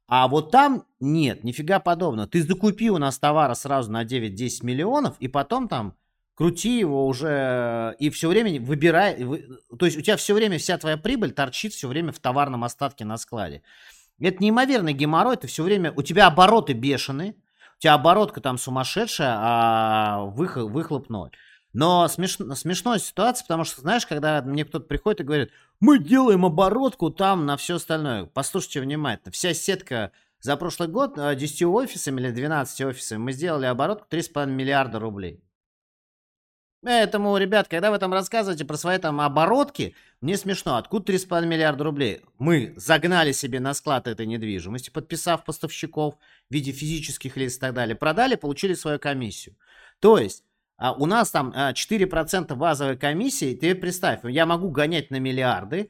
[0.07, 2.27] А вот там нет, нифига подобного.
[2.27, 5.95] Ты закупи у нас товара сразу на 9-10 миллионов, и потом там
[6.35, 9.25] крути его уже и все время выбирай.
[9.79, 13.05] То есть у тебя все время вся твоя прибыль торчит все время в товарном остатке
[13.05, 13.63] на складе.
[14.19, 17.35] Это неимоверный геморрой, ты все время, у тебя обороты бешеные,
[17.77, 21.31] у тебя оборотка там сумасшедшая, а выхлоп, выхлоп ноль.
[21.77, 26.43] Но смешно, смешная ситуация, потому что, знаешь, когда мне кто-то приходит и говорит, мы делаем
[26.43, 28.25] оборотку там на все остальное.
[28.25, 33.67] Послушайте внимательно, вся сетка за прошлый год 10 а, офисами или 12 офисами мы сделали
[33.67, 35.43] оборотку 3,5 миллиарда рублей.
[36.81, 40.77] Поэтому, ребят, когда вы там рассказываете про свои там оборотки, мне смешно.
[40.77, 42.21] Откуда 3,5 миллиарда рублей?
[42.39, 46.15] Мы загнали себе на склад этой недвижимости, подписав поставщиков
[46.49, 49.55] в виде физических лиц и так далее, продали, получили свою комиссию.
[49.99, 50.43] То есть
[50.77, 55.89] а у нас там 4% а, базовой комиссии, ты представь, я могу гонять на миллиарды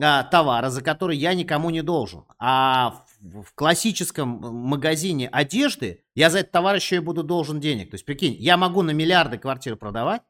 [0.00, 2.24] а, товара, за который я никому не должен.
[2.38, 7.90] А в, в классическом магазине одежды я за этот товар еще и буду должен денег.
[7.90, 10.22] То есть, прикинь, я могу на миллиарды квартир продавать,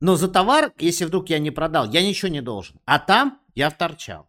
[0.00, 2.80] но за товар, если вдруг я не продал, я ничего не должен.
[2.84, 4.28] А там я вторчал.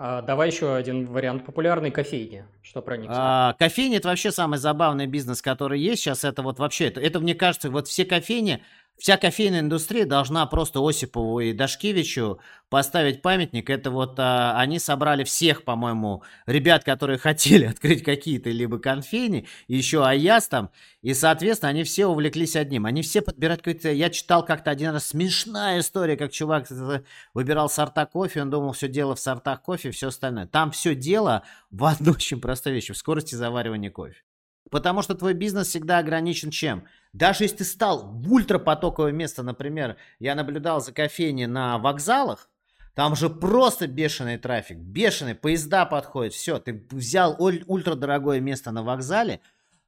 [0.00, 2.44] А, давай еще один вариант популярный кофейни.
[2.62, 3.10] Что про них?
[3.12, 6.22] А, кофейни это вообще самый забавный бизнес, который есть сейчас.
[6.22, 8.62] Это вот вообще, это, это мне кажется, вот все кофейни,
[8.98, 13.70] Вся кофейная индустрия должна просто Осипову и Дашкевичу поставить памятник.
[13.70, 20.04] Это вот а, они собрали всех, по-моему, ребят, которые хотели открыть какие-то либо конфейни, еще
[20.04, 20.70] Аяс там,
[21.00, 22.86] и, соответственно, они все увлеклись одним.
[22.86, 23.92] Они все подбирают какой-то...
[23.92, 26.66] Я читал как-то один раз смешная история, как чувак
[27.34, 30.46] выбирал сорта кофе, он думал, все дело в сортах кофе, все остальное.
[30.46, 34.16] Там все дело в одной очень простой вещи, в скорости заваривания кофе.
[34.70, 36.84] Потому что твой бизнес всегда ограничен чем?
[37.12, 42.48] Даже если ты стал в ультрапотоковое место, например, я наблюдал за кофейней на вокзалах,
[42.94, 49.40] там же просто бешеный трафик, бешеный, поезда подходят, все, ты взял ультрадорогое место на вокзале,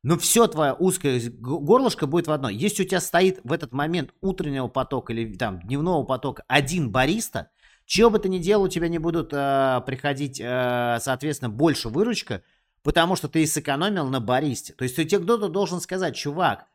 [0.03, 2.55] но все твое узкое горлышко будет в одной.
[2.55, 7.51] Если у тебя стоит в этот момент утреннего потока или там дневного потока один бариста,
[7.85, 12.43] чего бы ты ни делал, у тебя не будут э, приходить, э, соответственно, больше выручка,
[12.83, 14.73] потому что ты сэкономил на баристе.
[14.73, 16.67] То есть тебе кто-то должен сказать, чувак,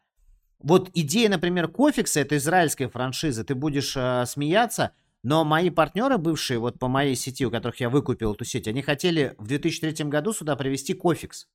[0.59, 4.91] вот идея, например, Кофикса, это израильская франшиза, ты будешь э, смеяться,
[5.21, 8.81] но мои партнеры, бывшие вот по моей сети, у которых я выкупил эту сеть, они
[8.81, 11.47] хотели в 2003 году сюда привести Кофикс.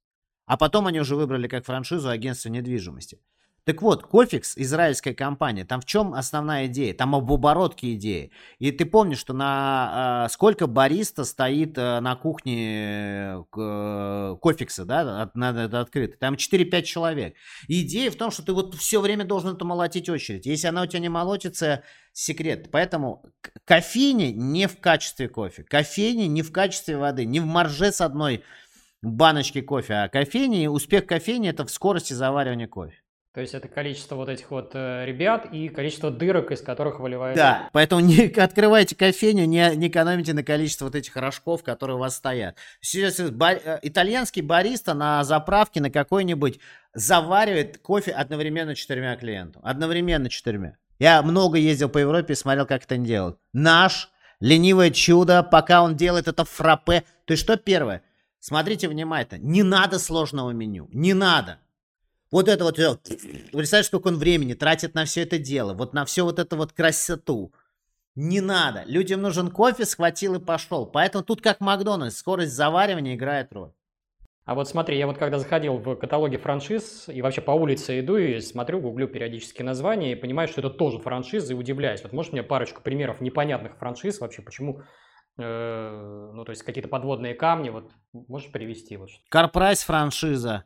[0.46, 3.20] А потом они уже выбрали как франшизу агентство недвижимости.
[3.64, 6.94] Так вот, Кофикс, израильская компания, там в чем основная идея?
[6.94, 8.32] Там об оборотке идеи.
[8.58, 15.30] И ты помнишь, что на э, сколько бариста стоит э, на кухне э, Кофикса, да,
[15.34, 16.16] надо это открыто.
[16.18, 17.34] Там 4-5 человек.
[17.68, 20.46] И идея в том, что ты вот все время должен это молотить очередь.
[20.46, 22.70] Если она у тебя не молотится, секрет.
[22.70, 23.24] Поэтому
[23.64, 25.64] кофейни не в качестве кофе.
[25.64, 28.42] Кофейни не в качестве воды, не в марже с одной
[29.02, 29.94] баночки кофе.
[29.94, 32.96] А кофейни, успех кофейни это в скорости заваривания кофе.
[33.32, 37.36] То есть это количество вот этих вот э, ребят и количество дырок, из которых выливает.
[37.36, 42.00] Да, поэтому не открывайте кофейню, не, не экономите на количество вот этих рожков, которые у
[42.00, 42.56] вас стоят.
[42.80, 46.58] Сейчас бар, э, итальянский бариста на заправке на какой-нибудь
[46.92, 49.62] заваривает кофе одновременно четырьмя клиентам.
[49.64, 50.76] Одновременно четырьмя.
[50.98, 53.38] Я много ездил по Европе и смотрел, как это они делают.
[53.52, 54.10] Наш
[54.40, 57.04] ленивое чудо, пока он делает это фраппе.
[57.26, 58.02] То есть что первое?
[58.40, 59.40] Смотрите внимательно.
[59.44, 60.88] Не надо сложного меню.
[60.92, 61.58] Не надо.
[62.30, 62.76] Вот это вот,
[63.52, 66.72] представляешь, сколько он времени тратит на все это дело, вот на все вот это вот
[66.72, 67.52] красоту.
[68.16, 68.82] Не надо.
[68.86, 70.84] Людям нужен кофе, схватил и пошел.
[70.84, 73.72] Поэтому тут как Макдональдс, скорость заваривания играет роль.
[74.44, 78.16] А вот смотри, я вот когда заходил в каталоге франшиз и вообще по улице иду
[78.16, 82.02] и смотрю, гуглю периодически названия и понимаю, что это тоже франшизы и удивляюсь.
[82.02, 84.82] Вот можешь мне парочку примеров непонятных франшиз вообще, почему,
[85.38, 88.96] э, ну то есть какие-то подводные камни, вот можешь привести?
[88.96, 89.10] Вот.
[89.28, 90.64] Карпрайс франшиза.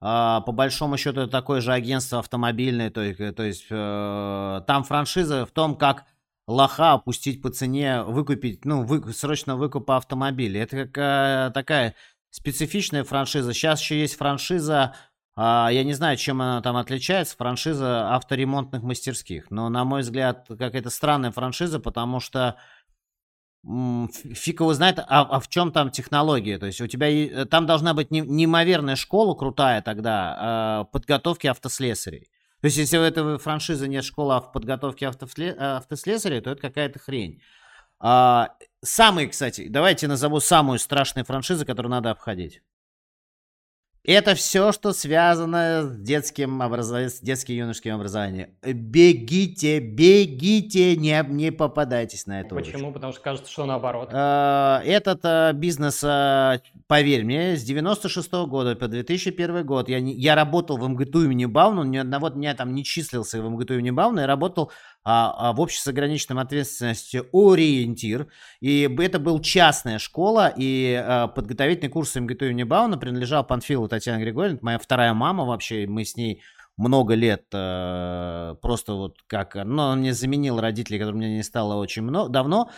[0.00, 4.84] А, по большому счету это такое же агентство автомобильное, то есть, то есть э, там
[4.84, 6.04] франшиза в том, как
[6.46, 10.62] лоха опустить по цене, выкупить, ну, вы, срочно выкупа автомобиля.
[10.62, 11.94] Это как такая
[12.30, 13.52] специфичная франшиза.
[13.52, 14.94] Сейчас еще есть франшиза,
[15.36, 19.50] э, я не знаю, чем она там отличается, франшиза авторемонтных мастерских.
[19.50, 22.56] Но, на мой взгляд, какая-то странная франшиза, потому что
[23.64, 26.58] фиг его знает, а, а в чем там технология.
[26.58, 32.30] То есть у тебя э, там должна быть неимоверная школа крутая тогда э, подготовки автослесарей.
[32.60, 35.52] То есть если у этого франшизы нет школы а в подготовке автосле...
[35.52, 37.40] автослесарей, то это какая-то хрень.
[38.00, 38.50] А,
[38.82, 42.62] самые, кстати, давайте назову самую страшную франшизу, которую надо обходить.
[44.08, 48.48] Это все, что связано с детским, образованием, с детским юношеским образованием.
[48.62, 52.54] Бегите, бегите, не, не попадайтесь на это.
[52.54, 52.84] Почему?
[52.84, 52.92] Очень.
[52.94, 54.08] Потому что кажется, что наоборот.
[54.14, 59.98] А, этот а, бизнес, а, поверь мне, с 96 -го года по 2001 год я,
[59.98, 63.90] я работал в МГТУ имени Бауна, ни одного дня там не числился в МГТУ имени
[63.90, 64.72] Бауна, я работал
[65.04, 68.28] а, а, в обществе с ограниченной ответственностью «Ориентир».
[68.60, 74.22] И это был частная школа, и а, подготовительный курс МГТУ имени Бауна принадлежал Панфилову Татьяне
[74.22, 76.42] Григорьевне, моя вторая мама вообще, мы с ней
[76.76, 81.42] много лет э, просто вот как, ну, она мне заменила родителей, которые у меня не
[81.42, 82.70] стало очень много, давно,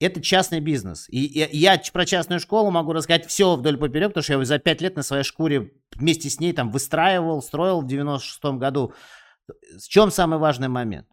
[0.00, 1.08] это частный бизнес.
[1.08, 4.58] И, и я про частную школу могу рассказать все вдоль поперек, потому что я за
[4.58, 8.92] пять лет на своей шкуре вместе с ней там выстраивал, строил в 96-м году.
[9.46, 11.06] В чем самый важный момент?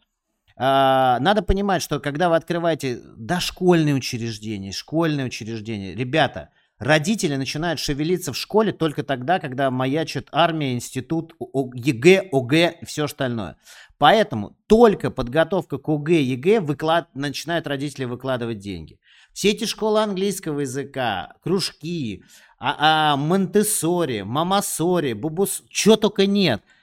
[0.64, 8.32] А, надо понимать, что когда вы открываете дошкольные учреждения, школьные учреждения, ребята, родители начинают шевелиться
[8.32, 11.34] в школе только тогда, когда маячит армия, институт,
[11.74, 13.58] ЕГЭ, ОГЭ и все остальное.
[13.98, 17.08] Поэтому только подготовка к ОГЭ, ЕГЭ выклад...
[17.16, 19.00] начинают родители выкладывать деньги.
[19.34, 22.24] Все эти школы английского языка, кружки,
[22.60, 26.62] а, а, Монтессори, Мамасори, Бубус, чего только нет–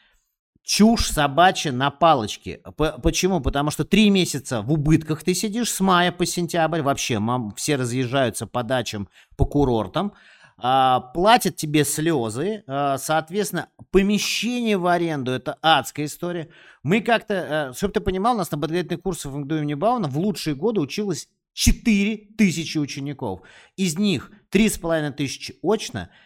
[0.69, 2.61] чушь собачья на палочке.
[2.77, 3.41] Почему?
[3.41, 6.83] Потому что три месяца в убытках ты сидишь с мая по сентябрь.
[6.83, 9.09] Вообще, мам, все разъезжаются по дачам,
[9.39, 10.13] по курортам.
[10.59, 12.65] А, платят тебе слезы.
[12.67, 16.51] А, соответственно, помещение в аренду это адская история.
[16.83, 20.19] Мы как-то, а, чтобы ты понимал, у нас на подготовительных курсах в МГДУ имени в
[20.19, 23.41] лучшие годы училось 4 тысячи учеников.
[23.77, 26.11] Из них 3,5 тысячи очно–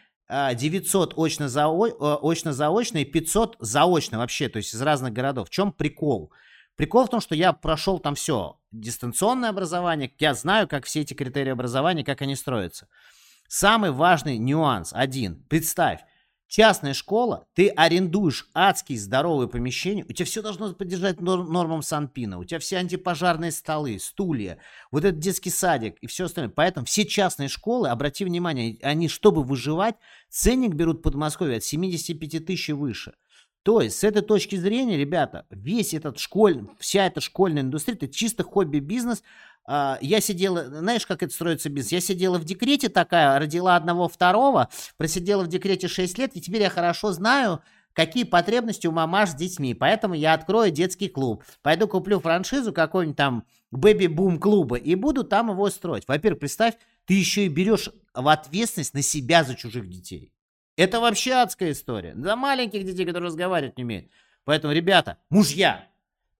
[0.54, 5.48] 900 очно-заочно, очно-заочно и 500 заочно вообще, то есть из разных городов.
[5.48, 6.32] В чем прикол?
[6.76, 8.58] Прикол в том, что я прошел там все.
[8.70, 12.88] Дистанционное образование, я знаю, как все эти критерии образования, как они строятся.
[13.46, 15.44] Самый важный нюанс один.
[15.50, 16.00] Представь,
[16.54, 22.38] Частная школа, ты арендуешь адские здоровые помещения, у тебя все должно поддержать норм, нормам Санпина,
[22.38, 24.58] у тебя все антипожарные столы, стулья,
[24.90, 26.52] вот этот детский садик и все остальное.
[26.54, 29.94] Поэтому все частные школы, обрати внимание, они, чтобы выживать,
[30.28, 33.14] ценник берут в Подмосковье от 75 тысяч и выше.
[33.62, 38.08] То есть, с этой точки зрения, ребята, весь этот школь, вся эта школьная индустрия, это
[38.08, 39.22] чисто хобби-бизнес,
[39.64, 41.92] а, я сидела, знаешь, как это строится бизнес?
[41.92, 46.62] Я сидела в декрете такая, родила одного второго, просидела в декрете 6 лет, и теперь
[46.62, 49.74] я хорошо знаю, какие потребности у мамаш с детьми.
[49.74, 51.44] Поэтому я открою детский клуб.
[51.62, 56.04] Пойду куплю франшизу какой-нибудь там бэби-бум клуба и буду там его строить.
[56.08, 60.32] Во-первых, представь, ты еще и берешь в ответственность на себя за чужих детей.
[60.76, 62.14] Это вообще адская история.
[62.16, 64.10] За маленьких детей, которые разговаривать не умеют.
[64.44, 65.88] Поэтому, ребята, мужья,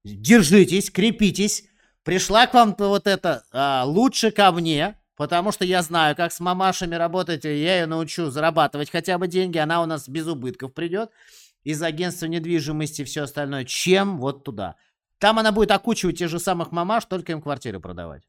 [0.05, 1.68] держитесь, крепитесь,
[2.05, 6.41] Пришла к вам вот это а, лучше ко мне, потому что я знаю, как с
[6.41, 11.11] мамашами работать, я ее научу зарабатывать хотя бы деньги, она у нас без убытков придет
[11.62, 14.74] из агентства недвижимости и все остальное, чем вот туда.
[15.18, 18.24] Там она будет окучивать тех же самых мамаш, только им квартиры продавать.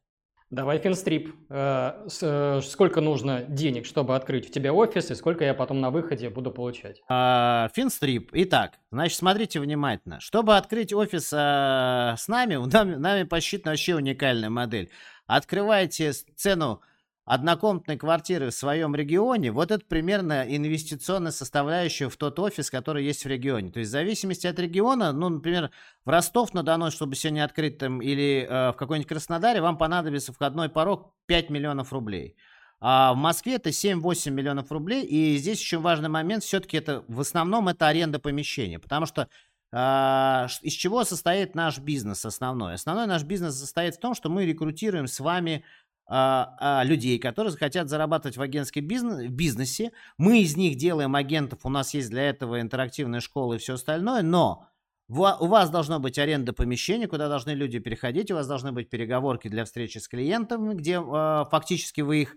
[0.54, 1.34] Давай финстрип.
[1.50, 5.90] Э, э, сколько нужно денег, чтобы открыть в тебя офис, и сколько я потом на
[5.90, 7.02] выходе буду получать?
[7.08, 8.30] А, финстрип.
[8.32, 10.20] Итак, значит, смотрите внимательно.
[10.20, 14.90] Чтобы открыть офис а, с нами, нами, нами посчитана вообще уникальная модель.
[15.26, 16.82] Открывайте цену
[17.24, 23.24] однокомнатной квартиры в своем регионе, вот это примерно инвестиционная составляющая в тот офис, который есть
[23.24, 23.70] в регионе.
[23.70, 25.70] То есть в зависимости от региона, ну, например,
[26.04, 31.14] в Ростов-на-Дону, чтобы сегодня открыть там, или э, в какой-нибудь Краснодаре, вам понадобится входной порог
[31.26, 32.36] 5 миллионов рублей.
[32.80, 35.04] А в Москве это 7-8 миллионов рублей.
[35.04, 39.28] И здесь еще важный момент, все-таки это в основном это аренда помещения, потому что
[39.76, 42.74] Uh, из чего состоит наш бизнес основной?
[42.74, 45.64] Основной наш бизнес состоит в том, что мы рекрутируем с вами
[46.06, 49.92] а, а, людей, которые хотят зарабатывать в агентском бизнес, бизнесе.
[50.18, 54.22] Мы из них делаем агентов, у нас есть для этого интерактивная школа и все остальное,
[54.22, 54.68] но
[55.08, 59.48] у вас должно быть аренда помещения, куда должны люди переходить, у вас должны быть переговорки
[59.48, 62.36] для встречи с клиентами, где э, фактически вы их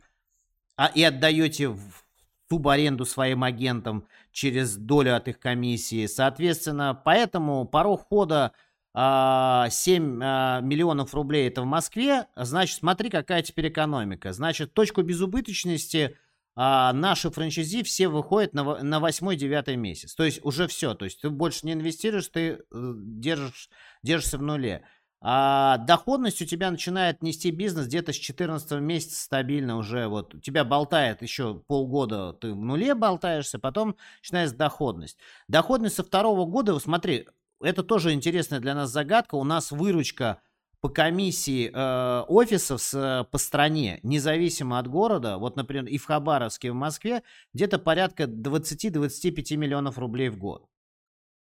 [0.76, 2.05] а, и отдаете в
[2.49, 6.05] субаренду своим агентам через долю от их комиссии.
[6.05, 8.53] Соответственно, поэтому порог входа
[8.94, 14.34] 7 а, а, миллионов рублей это в Москве, значит, смотри, какая теперь экономика.
[14.34, 16.18] Значит, точку безубыточности
[16.56, 20.16] а, наши франчайзи все выходят на, на 8-9 месяц.
[20.16, 20.96] То есть уже все.
[20.96, 23.70] То есть ты больше не инвестируешь, ты э, держишь,
[24.02, 24.84] держишься в нуле.
[25.22, 30.08] А доходность у тебя начинает нести бизнес где-то с 14 месяца стабильно уже.
[30.08, 35.18] Вот у тебя болтает еще полгода, ты в нуле болтаешься, потом начинается доходность.
[35.48, 37.28] Доходность со второго года, смотри,
[37.62, 39.36] это тоже интересная для нас загадка.
[39.36, 40.41] У нас выручка
[40.80, 46.05] по комиссии э, офисов с, э, по стране, независимо от города, вот, например, и в
[46.05, 50.68] Хабаровске, и в Москве, где-то порядка 20-25 миллионов рублей в год.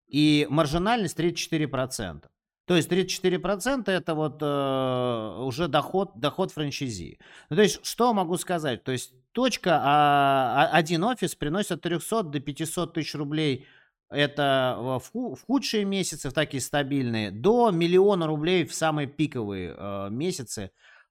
[0.06, 2.24] И маржинальность 34%.
[2.66, 7.18] То есть 34% это вот э, уже доход, доход франчайзи.
[7.48, 8.82] Ну, то есть что могу сказать?
[8.82, 13.66] То есть точка, а, а один офис приносит от 300 до 500 тысяч рублей
[14.10, 20.08] это в, в худшие месяцы, в такие стабильные, до миллиона рублей в самые пиковые э,
[20.10, 20.70] месяцы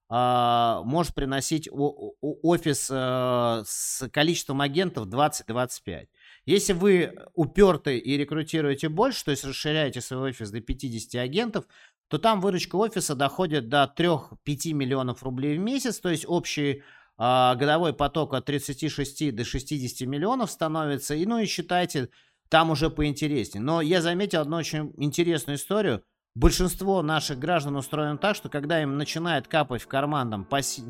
[0.10, 6.08] э, может приносить офис э, с количеством агентов 20-25.
[6.46, 11.66] Если вы уперты и рекрутируете больше, то есть расширяете свой офис до 50 агентов,
[12.08, 16.84] то там выручка офиса доходит до 3-5 миллионов рублей в месяц, то есть общий
[17.18, 21.14] э, годовой поток от 36 до 60 миллионов становится.
[21.16, 22.10] И ну и считайте,
[22.56, 23.62] там уже поинтереснее.
[23.62, 26.04] Но я заметил одну очень интересную историю.
[26.36, 30.84] Большинство наших граждан устроено так, что когда им начинает капать в карман там, пасси...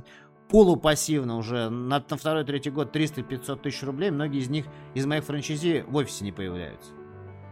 [0.47, 5.85] полупассивно уже на, на второй-третий год 300-500 тысяч рублей, многие из них из моих франчайзи
[5.87, 6.91] в офисе не появляются.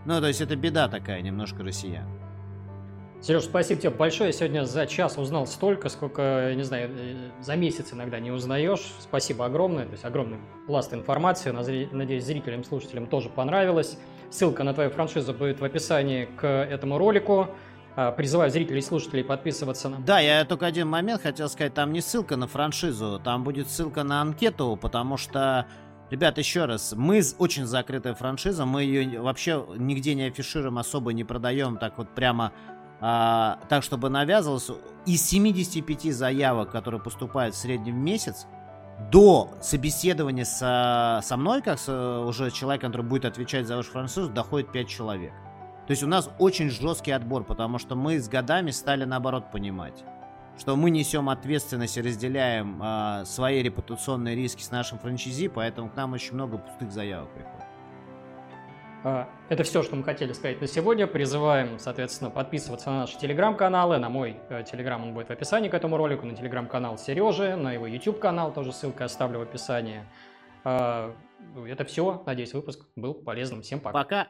[0.06, 2.23] Ну, то есть это беда такая немножко россиян.
[3.24, 4.32] Сереж, спасибо тебе большое.
[4.32, 8.94] Я сегодня за час узнал столько, сколько, не знаю, э, за месяц иногда не узнаешь.
[9.00, 9.86] Спасибо огромное.
[9.86, 11.52] То есть огромный пласт информации.
[11.52, 13.98] Надеюсь, зрителям, слушателям тоже понравилось.
[14.30, 17.48] Ссылка на твою франшизу будет в описании к этому ролику.
[17.96, 20.00] А, призываю зрителей и слушателей подписываться на...
[20.00, 21.74] Да, я только один момент хотел сказать.
[21.74, 25.66] Там не ссылка на франшизу, там будет ссылка на анкету, потому что
[26.14, 31.24] Ребят, еще раз, мы очень закрытая франшиза, мы ее вообще нигде не афишируем, особо не
[31.24, 32.54] продаем так вот прямо
[33.02, 34.70] а, так, чтобы навязывалось,
[35.06, 38.48] из 75 заявок, которые поступают в среднем в месяц,
[39.12, 44.30] до собеседования со, со мной, как с, уже человеком, который будет отвечать за вашу франшизу,
[44.30, 45.34] доходит 5 человек.
[45.88, 50.04] То есть у нас очень жесткий отбор, потому что мы с годами стали наоборот понимать,
[50.58, 55.96] что мы несем ответственность и разделяем э, свои репутационные риски с нашим франчайзи, поэтому к
[55.96, 57.63] нам очень много пустых заявок приходит.
[59.04, 61.08] А, это все, что мы хотели сказать на сегодня.
[61.08, 63.98] Призываем, соответственно, подписываться на наши телеграм-каналы.
[63.98, 67.74] На мой э, телеграм он будет в описании к этому ролику, на телеграм-канал Сережи, на
[67.74, 70.06] его YouTube канал, тоже ссылка оставлю в описании.
[70.64, 71.14] А,
[71.68, 72.24] это все.
[72.26, 73.62] Надеюсь, выпуск был полезным.
[73.62, 74.04] Всем пока.
[74.04, 74.28] Пока.